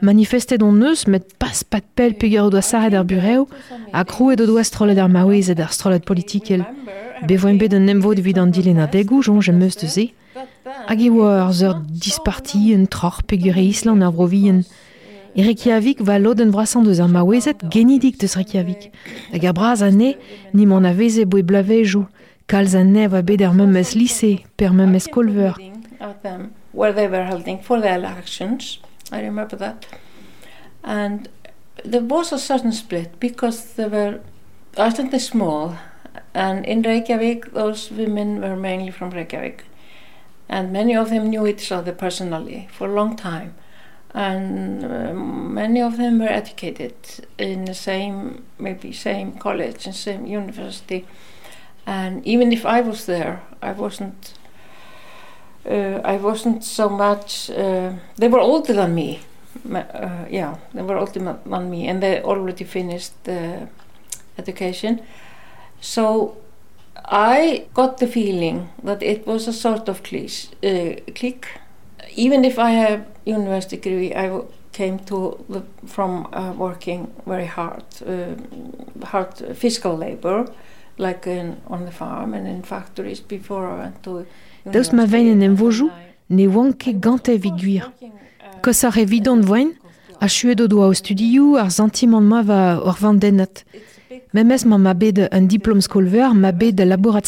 Manifestet 0.02 0.62
on 0.62 0.72
neus, 0.72 1.06
met 1.06 1.36
pas 1.38 1.62
pat 1.62 1.84
pel 1.94 2.16
peger 2.18 2.42
o 2.42 2.50
doa 2.50 2.62
saret 2.62 2.96
ar 2.98 3.04
bureo, 3.06 3.46
a 3.92 4.02
krouet 4.04 4.40
o 4.42 4.46
doa 4.48 4.64
strolet 4.66 4.98
ar 4.98 5.12
maouez 5.12 5.52
ed 5.52 5.60
ar 5.60 5.70
strolet 5.70 6.04
politikel. 6.08 6.64
Bevoen 7.28 7.60
bet 7.60 7.76
un 7.76 7.86
emvod 7.92 8.18
evit 8.18 8.40
an 8.42 8.50
dilen 8.50 8.80
ar 8.82 8.90
degou, 8.90 9.22
jon 9.22 9.40
je 9.40 9.52
meus 9.52 9.76
de 9.78 9.86
ze. 9.86 10.08
Hag 10.88 11.00
e 11.00 11.10
disparti 12.02 12.74
un 12.74 12.86
troc'h 12.86 13.22
peger 13.22 13.56
e 13.56 13.68
Island 13.68 14.02
ar 14.02 14.12
brovien. 14.12 14.64
E 15.36 15.42
Reykjavik 15.42 16.00
va 16.00 16.18
lod 16.18 16.40
un 16.40 16.50
vrasan 16.50 16.84
deus 16.84 16.98
ar 16.98 17.08
maouezet 17.08 17.62
genidik 17.70 18.18
deus 18.18 18.34
Reykjavik. 18.36 18.90
Ni 20.52 20.66
kalz 22.46 22.74
an 22.74 22.92
ne 22.92 23.06
va 23.06 23.22
bet 23.22 23.42
ar 23.42 23.54
memes 23.54 23.94
per 24.56 24.70
memes 24.70 25.06
kolver. 25.08 25.54
where 26.72 26.92
they 26.92 27.06
were 27.06 27.24
holding 27.24 27.58
for 27.62 27.80
the 27.80 27.94
elections. 27.94 28.78
I 29.10 29.20
remember 29.20 29.56
that. 29.56 29.86
And 30.82 31.28
there 31.84 32.02
was 32.02 32.32
a 32.32 32.38
certain 32.38 32.72
split 32.72 33.20
because 33.20 33.74
they 33.74 33.86
were, 33.86 34.20
Iceland 34.76 35.14
is 35.14 35.26
small, 35.26 35.76
and 36.34 36.64
in 36.64 36.82
Reykjavik, 36.82 37.52
those 37.52 37.90
women 37.90 38.40
were 38.40 38.56
mainly 38.56 38.90
from 38.90 39.10
Reykjavik. 39.10 39.64
And 40.48 40.72
many 40.72 40.96
of 40.96 41.10
them 41.10 41.30
knew 41.30 41.46
each 41.46 41.72
other 41.72 41.92
personally 41.92 42.68
for 42.72 42.88
a 42.88 42.92
long 42.94 43.16
time. 43.16 43.54
And 44.14 44.84
uh, 44.84 45.14
many 45.14 45.80
of 45.80 45.96
them 45.96 46.18
were 46.18 46.28
educated 46.28 46.94
in 47.38 47.64
the 47.64 47.74
same, 47.74 48.44
maybe 48.58 48.92
same 48.92 49.32
college 49.32 49.86
and 49.86 49.94
same 49.94 50.26
university. 50.26 51.06
And 51.86 52.26
even 52.26 52.52
if 52.52 52.64
I 52.64 52.80
was 52.80 53.06
there, 53.06 53.42
I 53.60 53.72
wasn't 53.72 54.34
uh, 55.64 56.00
I 56.04 56.16
wasn't 56.16 56.64
so 56.64 56.88
much. 56.88 57.50
Uh, 57.50 57.92
they 58.16 58.28
were 58.28 58.40
older 58.40 58.72
than 58.72 58.94
me. 58.94 59.20
Uh, 59.72 60.24
yeah, 60.30 60.56
they 60.74 60.82
were 60.82 60.96
older 60.96 61.38
than 61.44 61.70
me, 61.70 61.88
and 61.88 62.02
they 62.02 62.22
already 62.22 62.64
finished 62.64 63.12
the 63.24 63.68
education. 64.38 65.00
So 65.80 66.36
I 67.04 67.66
got 67.74 67.98
the 67.98 68.06
feeling 68.06 68.70
that 68.82 69.02
it 69.02 69.26
was 69.26 69.48
a 69.48 69.52
sort 69.52 69.88
of 69.88 70.02
clique. 70.02 70.48
Uh, 70.64 71.00
clique. 71.14 71.46
Even 72.14 72.44
if 72.44 72.58
I 72.58 72.70
have 72.70 73.06
university 73.24 73.76
degree, 73.76 74.14
I 74.14 74.40
came 74.72 74.98
to 74.98 75.44
the, 75.48 75.62
from 75.86 76.28
uh, 76.32 76.52
working 76.52 77.12
very 77.26 77.46
hard, 77.46 77.84
uh, 78.06 78.34
hard 79.06 79.34
physical 79.56 79.96
labor, 79.96 80.46
like 80.98 81.26
in, 81.26 81.56
on 81.68 81.84
the 81.84 81.90
farm 81.90 82.34
and 82.34 82.46
in 82.46 82.62
factories 82.62 83.20
before 83.20 83.66
I 83.66 83.78
went 83.78 84.02
to 84.02 84.24
ma 84.92 85.06
ne 86.30 86.46
evit 87.28 87.56
gwir. 87.58 87.90
Kos 88.62 88.84
ar 88.84 88.96
a 91.58 91.68
zantimant 91.68 92.22
ma 92.22 92.42
va 92.42 92.80
ur 92.86 92.96
vandennet. 93.00 93.64
Memes 94.32 94.64
ma 94.64 94.78
ma 94.78 94.94
bet 94.94 95.18
un 95.32 95.46
diplom 95.48 95.80
skolver, 95.80 96.32
ma 96.34 96.52
bet 96.52 96.72
de 96.72 96.84
laborat 96.84 97.26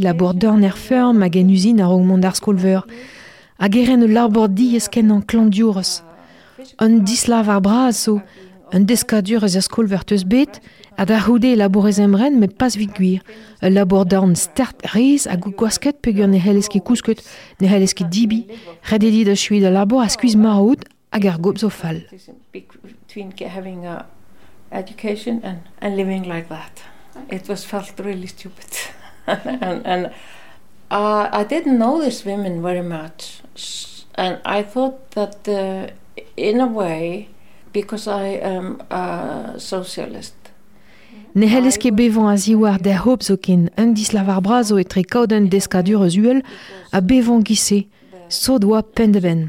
labor 0.00 0.34
d'urn 0.34 0.64
er 0.64 0.76
ferm 0.76 1.22
hag 1.22 1.36
en 1.36 1.48
usine 1.48 1.80
ar 1.80 2.34
skolver. 2.34 2.82
E 3.60 3.68
larbor 4.08 4.48
di 4.48 4.74
esken. 4.76 5.10
Un 6.80 6.98
dislav 7.04 7.48
ar 7.48 7.60
un 8.72 8.86
deskadur 8.88 9.44
eus 9.44 9.56
ar 9.56 9.64
skolver 9.66 10.04
teus 10.08 10.24
bet, 10.24 10.60
a 10.96 11.04
da 11.04 11.18
houde 11.26 11.56
laborez 11.58 11.98
emren, 12.00 12.38
met 12.38 12.56
pas 12.58 12.76
vit 12.76 12.92
gwir. 12.94 13.20
E 13.60 13.70
labor 13.70 14.04
d'arn 14.06 14.34
start 14.36 14.86
rez 14.94 15.26
a 15.26 15.36
gout 15.36 15.56
gwasket 15.58 16.00
pegur 16.00 16.28
ne 16.30 16.40
heleski 16.40 16.80
kousket, 16.80 17.20
ne 17.60 17.68
heleski 17.68 18.06
dibi, 18.08 18.44
rededi 18.90 19.24
da 19.28 19.36
chui 19.36 19.60
da 19.60 19.70
labor 19.74 20.04
a 20.04 20.08
skuiz 20.08 20.36
marout 20.36 20.84
hag 21.12 21.24
education 24.74 25.40
and, 25.44 25.60
and 25.80 25.96
living 25.96 26.24
like 26.24 26.48
that. 26.48 26.82
It 27.30 27.48
was 27.48 27.64
felt 27.64 27.98
really 28.00 28.26
stupid, 28.26 28.76
and 29.26 29.86
and 29.86 30.12
uh, 30.90 31.28
I 31.32 31.44
didn't 31.44 31.78
know 31.78 32.02
these 32.02 32.24
women 32.24 32.60
very 32.60 32.82
much, 32.82 33.42
and 34.16 34.40
I 34.44 34.62
thought 34.62 35.12
that 35.12 35.48
uh, 35.48 35.92
in 36.36 36.60
a 36.60 36.66
way, 36.66 37.28
because 37.74 38.06
I 38.06 38.38
am 38.40 38.78
a 38.88 39.58
socialist. 39.58 40.34
Ne 41.34 41.46
c'hellez 41.50 41.76
ket 41.82 41.94
bevañ 41.98 42.30
a 42.30 42.36
ziwar 42.36 42.78
der 42.80 43.00
hop 43.04 43.22
zo 43.22 43.36
ken 43.36 43.68
un 43.76 43.92
dislavar 43.92 44.40
brazo 44.40 44.78
etre 44.78 45.02
kaodenn 45.02 45.50
deskadur 45.50 46.04
eus 46.06 46.16
uel 46.16 46.40
a 46.92 47.00
bevañ 47.00 47.42
gise, 47.42 47.86
so 48.28 48.58
doa 48.58 48.82
pendeben. 48.82 49.48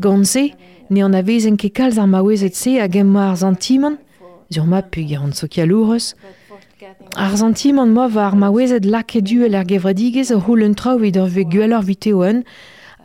Gant 0.00 0.26
se, 0.26 0.50
ne 0.90 1.04
an 1.06 1.14
avezen 1.14 1.56
ket 1.56 1.72
kalz 1.78 1.98
ar 1.98 2.10
maouezet 2.10 2.58
se 2.58 2.80
a 2.82 2.88
gemma 2.88 3.30
ar 3.30 3.36
zantiman, 3.36 3.96
sur 4.50 4.66
ma 4.66 4.82
pu 4.82 5.06
gant 5.06 5.32
so 5.32 5.46
sokia 5.46 5.66
lourez, 5.66 6.16
ar 7.14 7.36
zantiman 7.38 7.94
ma 7.94 8.08
va 8.08 8.26
ar 8.26 8.34
maouezet 8.34 8.84
lak 8.84 9.14
e 9.14 9.22
duel 9.22 9.54
ar 9.54 9.64
gevredigez 9.70 10.34
o 10.34 10.40
houl 10.40 10.66
un 10.66 10.74
traoù 10.74 11.06
ur 11.06 11.30
ve 11.30 11.44
gwellor 11.44 11.86
viteo 11.86 12.22
an, 12.26 12.42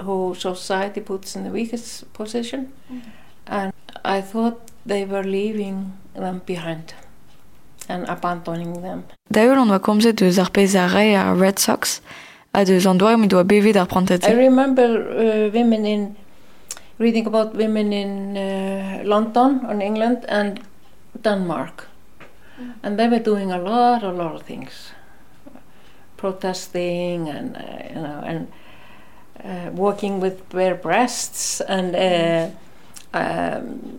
who 0.00 0.34
society 0.34 1.00
puts 1.00 1.36
in 1.36 1.44
the 1.44 1.50
weakest 1.50 2.12
position. 2.12 2.72
And 3.46 3.72
I 4.04 4.20
thought 4.20 4.70
they 4.84 5.04
were 5.04 5.24
leaving 5.24 5.92
them 6.14 6.42
behind 6.46 6.94
and 7.88 8.06
abandoning 8.08 8.82
them. 8.82 9.04
Da 9.30 9.42
eul 9.42 9.62
an 9.62 9.70
oa 9.70 9.80
komzet 9.80 10.22
eus 10.22 10.38
ar 10.38 10.50
pez 10.50 10.74
ar 10.74 11.34
Red 11.34 11.58
Sox, 11.58 12.00
a 12.52 12.64
deus 12.64 12.86
an 12.86 12.98
doar 12.98 13.16
mi 13.18 13.28
doa 13.28 13.44
bevet 13.44 13.76
ar 13.76 13.86
prantet 13.86 14.24
I 14.24 14.32
remember 14.32 14.86
uh, 14.86 15.50
women 15.52 15.86
in 15.86 16.16
reading 16.98 17.26
about 17.26 17.54
women 17.54 17.92
in 17.92 18.36
uh, 18.36 19.02
London 19.04 19.60
and 19.68 19.82
England 19.82 20.24
and 20.28 20.60
Denmark. 21.22 21.88
And 22.82 22.98
they 22.98 23.08
were 23.08 23.18
doing 23.18 23.52
a 23.52 23.58
lot 23.58 24.02
a 24.02 24.10
lot 24.10 24.34
of 24.34 24.42
things. 24.42 24.92
Protesting 26.16 27.28
and 27.28 27.56
uh, 27.56 27.60
you 27.90 28.00
know 28.00 28.22
and 28.24 28.48
walking 29.74 30.20
with 30.22 30.34
bare 30.48 30.74
breasts 30.74 31.60
and 31.60 31.94
uh, 31.94 32.46
um, 33.12 33.98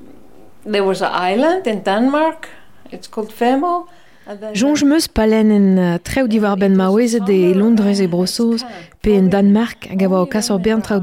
there 0.63 0.83
was 0.83 1.01
an 1.01 1.11
island 1.13 1.65
in 1.65 1.83
Denmark. 1.83 2.49
It's 2.91 3.09
called 3.09 3.31
Femo. 3.31 3.87
Uh, 4.27 4.33
ben 6.57 6.75
de 7.23 7.53
Londres 7.53 7.99
e 7.99 8.07
brossoz, 8.07 8.65
pe 8.99 9.15
en 9.15 9.29
Danmark 9.29 9.87
hag 9.87 10.01
a 10.03 10.25
bern 10.57 10.81
trao 10.81 11.01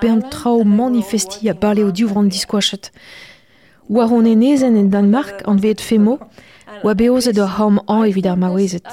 bern 0.00 0.28
trao 0.30 0.62
manifesti 0.62 1.48
a 1.48 1.54
diskoachet. 2.28 2.90
War 3.86 4.12
on 4.12 4.24
enezen 4.24 4.76
en 4.76 4.88
Danmark 4.90 5.42
an 5.44 5.60
femo, 5.80 6.18
Oa 6.84 6.92
beozet 6.92 7.38
ur 7.40 7.48
haom 7.56 7.78
an 7.88 8.02
evit 8.04 8.26
ar 8.28 8.36
maouezet. 8.36 8.84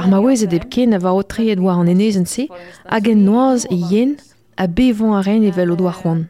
Ar 0.00 0.08
maouezet 0.08 0.52
eb 0.56 0.64
ken 0.72 0.94
a 0.96 0.98
varo 0.98 1.22
treet 1.22 1.60
war 1.60 1.76
an 1.80 1.90
enezen 1.92 2.24
se, 2.26 2.46
hag 2.88 3.08
en 3.12 3.24
noaz 3.26 3.66
e 3.68 3.76
yen 3.90 4.14
a 4.56 4.66
bevon 4.66 5.12
a 5.18 5.20
ren 5.20 5.44
evel 5.44 5.72
o 5.72 5.76
doar 5.76 5.98
c'hoan. 5.98 6.22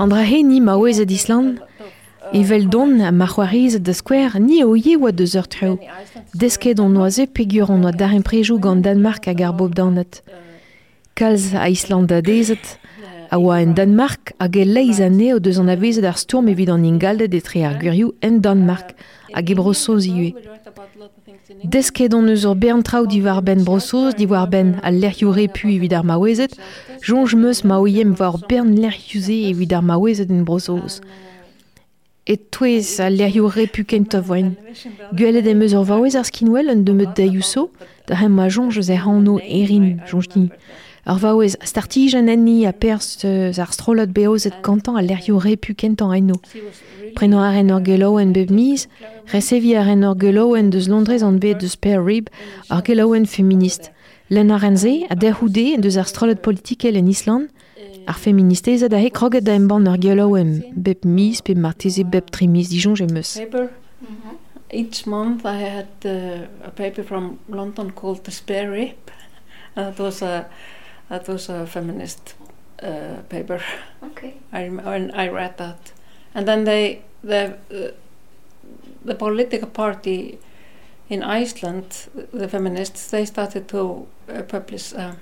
An 0.00 0.08
dra 0.08 0.22
he 0.24 0.40
ni 0.42 0.62
maouezet 0.64 1.10
Island, 1.10 1.60
evel 2.32 2.70
don 2.70 3.00
a 3.00 3.12
ma 3.12 3.28
da 3.86 3.92
skwer 3.92 4.40
ni 4.40 4.64
o 4.64 4.74
ye 4.74 4.96
oa 4.96 5.12
deus 5.12 5.34
ur 5.34 5.46
treo. 5.46 5.78
Desket 6.32 6.80
an 6.80 6.94
noaze 6.96 7.26
pegur 7.26 7.70
an 7.70 7.84
oa 7.84 7.92
daren 7.92 8.22
prejou 8.22 8.58
gant 8.58 8.80
Danmark 8.80 9.26
hag 9.26 9.42
ar 9.42 9.52
bob 9.52 9.74
danet. 9.74 10.22
Kalz 11.14 11.52
a 11.54 11.68
Island 11.68 12.08
da 12.08 12.22
dezet, 12.22 12.78
a 13.30 13.36
oa 13.38 13.60
en 13.60 13.74
Danmark 13.74 14.32
hag 14.38 14.56
e 14.56 14.64
leiz 14.64 15.00
a 15.00 15.08
o 15.34 15.38
deus 15.38 15.58
an 15.58 15.68
avezet 15.68 16.04
ar 16.04 16.16
stourm 16.16 16.48
evit 16.48 16.70
an 16.70 16.84
ingaldet 16.84 17.34
etre 17.34 17.66
ar 17.66 17.76
gurioù 17.78 18.14
en 18.22 18.40
Danmark 18.40 18.94
hag 19.34 19.54
brossoz 19.58 20.06
iue. 20.06 20.32
Desket 21.64 22.14
on 22.14 22.28
eus 22.30 22.44
ur 22.46 22.54
bern 22.54 22.82
trao 22.86 23.06
diwar 23.06 23.42
ben 23.42 23.64
brossoz, 23.66 24.14
diwar 24.14 24.48
ben 24.48 24.78
a 24.82 24.90
lerioù 24.90 25.32
repu 25.34 25.68
evit 25.74 25.92
ar 25.92 26.04
maouezet, 26.06 26.56
jonj 27.02 27.34
meus 27.34 27.64
maoiem 27.64 28.14
war 28.18 28.38
bern 28.48 28.74
lerioùze 28.78 29.38
evit 29.50 29.72
ar 29.72 29.82
maouezet 29.82 30.30
en 30.30 30.44
brossoz. 30.46 31.00
Et 32.26 32.40
touez 32.50 33.00
a 33.00 33.10
lerioù 33.10 33.50
repu 33.50 33.84
kent 33.84 34.14
a 34.14 34.20
voen. 34.20 34.54
Gwelet 35.12 35.50
em 35.50 35.66
eus 35.66 35.74
ur 35.74 35.84
vaouez 35.90 36.16
ar 36.16 36.24
skinwell 36.24 36.72
un 36.72 36.86
demet 36.86 37.16
daioù 37.18 37.42
so, 37.42 37.70
da 38.06 38.16
hem 38.22 38.38
ma 38.38 38.48
jonj 38.48 38.78
eus 38.78 38.90
er 38.90 39.02
anno 39.04 39.38
erin, 39.42 39.98
jonj 40.08 40.30
din. 40.32 40.48
Ur 41.06 41.18
vaouez 41.20 41.54
startij 41.60 42.14
an 42.16 42.28
enni 42.32 42.64
a 42.64 42.72
pers 42.72 43.18
eus 43.24 43.58
ar 43.60 43.72
strolot 43.72 44.12
beozet 44.16 44.56
kantan 44.64 44.96
a 44.96 45.02
lerioù 45.02 45.38
repu 45.38 45.74
kent 45.74 46.00
an 46.00 46.14
enno. 46.16 46.36
Preno 47.14 47.42
ar 47.44 47.58
en 47.60 47.72
ur 47.76 47.82
geloen 47.84 48.32
beb 48.32 48.50
miz, 48.50 48.86
resevi 49.32 49.74
ar 49.76 49.90
en 49.92 50.06
ur 50.08 50.16
geloen 50.16 50.70
deus 50.72 50.88
Londrez 50.88 51.22
an 51.22 51.38
bet 51.38 51.60
de 51.60 51.68
spare 51.68 52.00
rib 52.00 52.30
ar 52.68 52.80
geloen 52.88 53.26
feminist. 53.26 53.90
Len 54.28 54.50
ar 54.50 54.64
en 54.64 54.78
ze 54.78 55.04
a 55.10 55.14
derhoude 55.14 55.80
deus 55.80 55.96
ar 56.00 56.08
strolot 56.08 56.40
politikel 56.40 56.96
en 56.96 57.08
Island, 57.08 57.50
ar 58.06 58.16
feministezet 58.16 58.92
a 58.92 58.96
he 58.96 59.10
kroget 59.10 59.44
da 59.44 59.52
emban 59.52 59.88
ur 59.88 60.00
geloen 60.00 60.62
beb 60.74 61.04
miz 61.04 61.42
marteze 61.56 62.04
beb 62.04 62.30
trimiz 62.30 62.68
dijon 62.68 62.96
je 62.96 63.06
meus. 63.12 63.36
paper. 63.36 63.68
Each 64.70 65.06
month 65.06 65.44
I 65.44 65.58
had 65.58 65.86
uh, 66.04 66.66
a 66.66 66.70
paper 66.70 67.04
from 67.04 67.38
London 67.48 67.92
called 67.92 68.24
The 68.24 68.30
Spare 68.30 68.70
Rib. 68.70 69.10
And 69.76 69.86
that 69.96 69.98
was 69.98 70.22
a 70.22 70.46
that 71.08 71.28
was 71.28 71.48
a 71.48 71.66
feminist 71.66 72.34
uh, 72.82 73.22
paper. 73.28 73.60
Okay. 74.02 74.34
I 74.52 74.60
and 74.62 75.12
I 75.12 75.28
read 75.28 75.58
that, 75.58 75.92
and 76.34 76.46
then 76.48 76.64
they 76.64 77.02
the 77.22 77.56
uh, 77.70 77.90
the 79.04 79.14
political 79.14 79.68
party 79.68 80.38
in 81.08 81.22
Iceland, 81.22 82.08
the 82.32 82.48
feminists, 82.48 83.10
they 83.10 83.26
started 83.26 83.68
to 83.68 84.06
uh, 84.28 84.42
publish 84.42 84.92
a, 84.92 85.16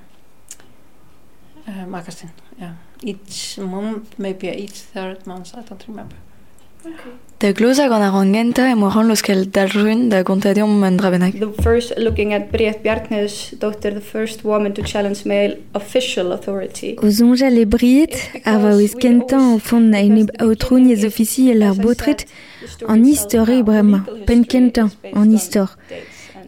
a 1.66 1.86
magazine. 1.86 2.30
Yeah, 2.58 2.74
each 3.02 3.58
month, 3.58 4.18
maybe 4.18 4.48
each 4.48 4.80
third 4.80 5.26
month. 5.26 5.54
I 5.56 5.62
don't 5.62 5.88
remember. 5.88 6.16
Da 6.82 6.90
The 7.42 7.52
first, 11.60 11.98
looking 11.98 12.34
at 12.34 12.52
Briet 12.52 12.84
Bjarknes' 12.84 13.58
daughter, 13.58 13.90
the 13.90 14.00
first 14.00 14.44
woman 14.44 14.72
to 14.74 14.82
challenge 14.84 15.24
male 15.24 15.56
official 15.74 16.30
authority. 16.30 16.96
Briet, 17.66 18.14
a 18.44 18.58
va 18.58 18.76
oez 18.76 18.94
kentan 18.94 19.54
o 19.54 19.58
fond 19.58 19.90
na 19.90 19.98
eneb 19.98 20.30
aotrouniez 20.38 21.04
officiel 21.04 21.64
ar 21.66 21.74
botret 21.74 22.26
an 22.86 23.04
istori 23.04 23.64
brema, 23.66 24.06
pen 24.24 24.44
kentan 24.44 24.92
an 25.12 25.34
istor. 25.34 25.68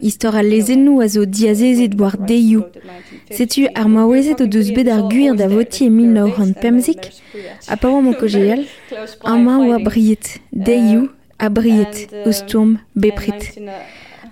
Istor 0.01 0.35
a 0.35 0.41
lezennou 0.43 1.01
a 1.01 1.07
zo 1.07 1.25
diazezet 1.25 1.93
war 1.99 2.17
deioù. 2.17 2.63
Setu 3.29 3.67
ar 3.73 3.87
maouezet 3.87 4.41
o 4.41 4.45
deus 4.47 4.71
bet 4.75 4.87
ar 4.87 5.03
gwir 5.11 5.35
da 5.35 5.47
voti 5.47 5.85
e 5.85 5.89
1950, 5.89 7.11
a 7.67 7.75
pa 7.77 7.87
oam 7.89 8.07
o 8.09 8.13
kojeal, 8.13 8.65
an 9.23 9.43
ma 9.43 9.59
oa 9.59 9.79
briet, 9.79 10.39
a 11.37 11.49
briet, 11.49 12.07
beprit. 12.95 13.41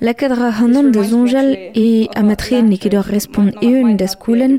La 0.03 0.13
kadra 0.13 0.49
hanan 0.59 0.91
da 0.91 1.01
zonjal 1.01 1.49
e 1.83 2.09
amatre 2.19 2.57
ne 2.61 2.75
ket 2.81 2.93
ur 2.99 3.07
respond 3.15 3.51
eun 3.63 3.95
da 3.95 4.07
skoulen, 4.11 4.57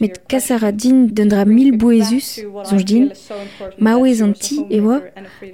met 0.00 0.14
kasara 0.30 0.72
din 0.72 1.06
d'un 1.14 1.28
dra 1.30 1.44
mil 1.44 1.70
boezus, 1.78 2.28
zonj 2.68 2.82
din, 2.90 3.04
maouez 3.78 4.18
an 4.26 4.32
ti 4.34 4.56
e 4.76 4.80
oa, 4.82 4.98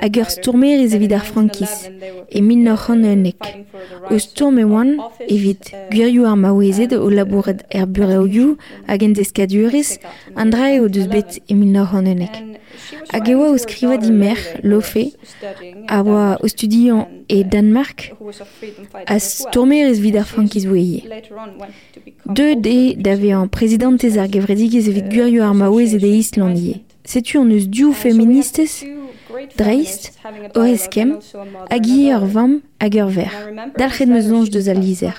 hag 0.01 0.17
ur 0.23 0.31
stourmer 0.33 0.81
ez 0.85 0.95
evit 0.97 1.13
ar 1.19 1.27
frankis, 1.29 1.75
e 2.37 2.41
min 2.41 2.65
nor 2.65 2.89
an 2.89 3.05
eunek. 3.05 3.43
O 4.09 4.17
stourm 4.17 4.63
e 4.63 4.65
oan, 4.65 4.97
evit 5.37 5.75
gwirioù 5.93 6.25
ar 6.31 6.41
maouezet 6.45 6.97
o 6.97 7.11
labouret 7.13 7.67
er 7.69 7.85
bureoioù 7.85 8.57
hag 8.89 9.05
en 9.05 9.13
deskadurez, 9.19 9.91
eo 10.73 10.89
deus 10.89 11.09
bet 11.13 11.43
e 11.51 11.55
min 11.55 11.77
nor 11.77 11.93
an 12.01 12.09
eunek. 12.15 12.35
Hag 13.13 13.29
e 13.29 13.35
oa 13.35 13.51
o 13.51 13.59
skriva 13.59 13.97
di 13.97 14.13
mer, 14.13 14.39
lofe, 14.63 15.13
a 15.89 16.03
oa 16.03 16.39
o 16.43 16.49
studiant 16.49 17.09
e 17.29 17.45
Danmark, 17.45 18.13
a 19.07 19.19
stourmerez 19.19 19.99
vid 19.99 20.17
ar 20.17 20.27
frankiz 20.27 20.67
voeye. 20.67 21.05
Deux 22.27 22.57
de 22.57 22.95
d'ave 22.97 23.33
an 23.35 23.49
prezidentez 23.49 24.19
ar 24.19 24.29
gevredigez 24.29 24.89
evit 24.89 25.09
gwirioù 25.09 25.43
ar 25.43 25.55
maouezet 25.55 26.03
e 26.03 26.19
Islandie. 26.19 26.83
Setu 27.05 27.41
an 27.41 27.51
eus 27.51 27.67
diou 27.69 27.93
dreist, 29.57 30.13
o 30.55 30.65
eskem, 30.65 31.17
hag 31.71 31.87
ie 31.87 32.15
ur 32.17 32.27
vam 32.35 32.61
hag 32.81 32.95
ur 33.03 33.11
ver. 33.17 33.33
Dalchet 33.79 34.09
meus 34.09 34.29
longe 34.33 34.51
deus 34.51 34.69
al 34.69 34.81
lizer. 34.81 35.17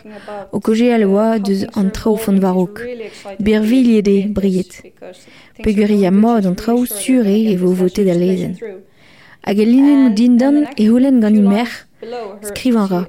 O 0.51 0.59
koje 0.59 0.93
al 0.93 1.05
oa 1.09 1.39
deus 1.39 1.65
an 1.75 1.91
trao 1.91 2.15
font 2.15 2.39
varok. 2.41 2.81
Berviliet 3.39 4.07
e 4.07 4.17
briet. 4.27 4.81
Peguri 5.63 6.05
a 6.05 6.11
mod 6.11 6.45
an 6.45 6.55
trao 6.55 6.85
sure 6.85 7.35
e 7.51 7.55
vo 7.57 7.73
vote 7.73 8.05
da 8.05 8.13
lezen. 8.13 8.57
Hag 9.45 9.59
e 9.59 9.65
linen 9.65 10.07
o 10.07 10.15
dindan 10.15 10.65
e 10.77 10.89
holen 10.89 11.21
gant 11.21 11.37
i 11.37 11.41
mer, 11.41 11.69
Skrivanra. 12.41 13.07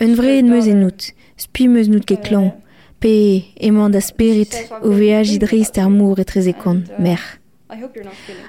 Un 0.00 0.14
vrai 0.14 0.42
meus 0.42 0.66
en 0.66 0.84
out. 0.84 1.12
Spi 1.36 1.68
meus 1.68 1.88
nout 1.88 2.06
ket 2.08 2.22
klon. 2.24 2.52
Pe 2.98 3.44
emand 3.60 3.92
da 3.92 4.00
spirit 4.00 4.54
o 4.80 4.94
veaj 4.96 5.34
idrist 5.36 5.76
ar 5.78 5.90
mour 5.92 6.20
e 6.20 6.24
trezekon, 6.24 6.84
mer. 6.98 7.20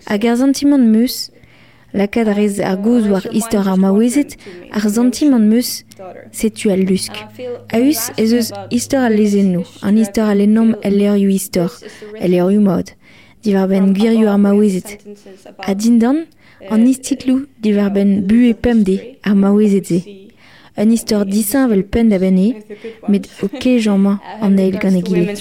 Hag 0.08 0.28
ar 0.30 0.38
sentiment 0.40 0.88
meus, 0.88 1.30
lakad 2.00 2.28
rez 2.38 2.60
ar 2.60 2.78
goz 2.86 3.04
war 3.12 3.26
istor 3.40 3.68
ar 3.72 3.78
maouezet 3.84 4.32
ar 4.78 4.86
zantim 4.96 5.34
an 5.38 5.46
meus 5.52 5.70
setu 6.32 6.72
al 6.76 6.84
lusk. 6.90 7.14
Aus 7.80 8.02
ez 8.18 8.32
eus 8.34 8.50
istor 8.78 9.04
al 9.08 9.16
lezenno, 9.20 9.64
an 9.82 9.98
istor 10.04 10.30
al 10.34 10.42
enom 10.46 10.76
el 10.88 10.98
leurioù 11.00 11.32
istor, 11.40 11.72
el 12.24 12.32
leurioù 12.32 12.62
mod. 12.62 12.88
Divar 13.44 13.68
ben 13.70 13.94
gwirioù 13.94 14.28
ar 14.34 14.40
maouezet. 14.46 14.90
A 15.70 15.74
dindan, 15.74 16.26
an 16.74 16.88
istitlou 16.88 17.46
divar 17.64 17.92
ben 17.96 18.12
bu 18.28 18.40
e 18.52 18.54
pemde 18.54 18.96
ar 19.24 19.36
maouezet 19.36 19.88
ze. 19.92 20.00
Un 20.78 20.92
istor 20.92 21.24
disin 21.26 21.70
vel 21.72 21.84
pen 21.84 22.10
da 22.10 22.18
ben 22.20 22.38
e, 22.38 22.50
met 23.08 23.30
o 23.44 23.48
kej 23.48 23.88
an 23.88 24.02
mañ 24.06 24.18
an 24.42 24.60
eil 24.60 24.76
gant 24.82 25.00
egile. 25.00 25.36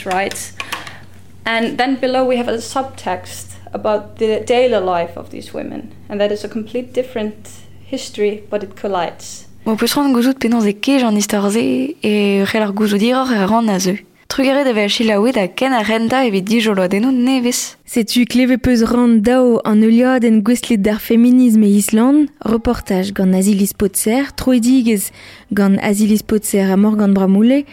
And 1.46 1.76
then 1.78 1.96
below 2.00 2.24
we 2.24 2.36
have 2.36 2.48
a 2.48 2.58
subtext 2.58 3.53
about 3.74 4.16
the 4.16 4.40
daily 4.46 4.80
life 4.80 5.16
of 5.16 5.30
these 5.30 5.52
women. 5.52 5.92
And 6.08 6.20
that 6.20 6.32
is 6.32 6.44
a 6.44 6.48
complete 6.48 6.94
different 6.94 7.50
history, 7.84 8.44
but 8.48 8.62
it 8.62 8.76
collides. 8.76 9.46
Mo 9.64 9.76
peus 9.76 9.94
ran 9.96 10.12
gouzout 10.12 10.38
penans 10.38 10.66
e 10.68 10.74
kej 10.76 11.02
an 11.08 11.16
istor 11.16 11.50
ze 11.50 11.96
e 12.02 12.44
rel 12.44 12.66
ar 12.66 12.72
gouzout 12.72 13.00
diror 13.00 13.30
e 13.32 13.46
ran 13.48 13.68
a 13.68 13.78
zeu. 13.80 13.96
Trugere 14.28 14.64
da 14.64 14.72
vech 14.76 15.00
ilaouet 15.00 15.38
a 15.40 15.46
ken 15.48 15.72
a 15.72 15.80
renta 15.82 16.20
evit 16.26 16.44
dijolo 16.44 16.82
adeno 16.82 17.10
nevez. 17.10 17.76
Setu 17.86 18.26
kleve 18.26 18.58
peus 18.58 18.82
ran 18.84 19.22
dao 19.22 19.60
an 19.64 19.80
euliad 19.82 20.24
en 20.24 20.42
gwestlet 20.42 20.82
d'ar 20.82 21.00
feminisme 21.00 21.64
Island, 21.64 22.28
reportage 22.44 23.14
gant 23.16 23.32
Azilis 23.32 23.72
Potser, 23.72 24.34
troedigez 24.36 25.10
gant 25.50 25.78
Azilis 25.80 26.22
Potser 26.22 26.70
a 26.70 26.76
Morgan 26.76 27.14
Bramoule, 27.14 27.64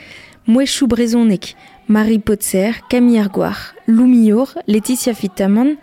Mouechou 0.48 0.88
Brezonek, 0.88 1.56
Marie 1.88 2.20
Potser, 2.20 2.80
Camille 2.90 3.20
Arguar, 3.20 3.76
Laetitia 3.88 5.14
Fitaman, 5.14 5.76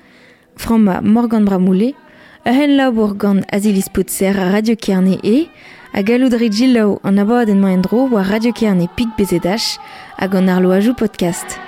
Frama 0.58 1.00
Morgan 1.00 1.44
Bramoule, 1.44 1.94
Ehen 2.44 2.76
labour 2.76 3.14
gant 3.14 3.42
Azilis 3.52 3.88
Potser 3.88 4.38
a 4.38 4.50
Radio 4.50 4.74
Kerne 4.74 5.18
e, 5.22 5.48
a 5.92 6.02
galoudri 6.02 6.50
Gillau 6.50 6.98
an 7.04 7.18
abad 7.18 7.48
en 7.48 7.60
maendro 7.60 8.08
war 8.10 8.26
Radio 8.26 8.52
Kerne 8.52 8.88
pik 8.96 9.16
bezedach 9.16 9.78
hag 10.16 10.34
an 10.34 10.48
ar 10.48 10.60
loajou 10.62 10.94
podcast. 10.94 11.67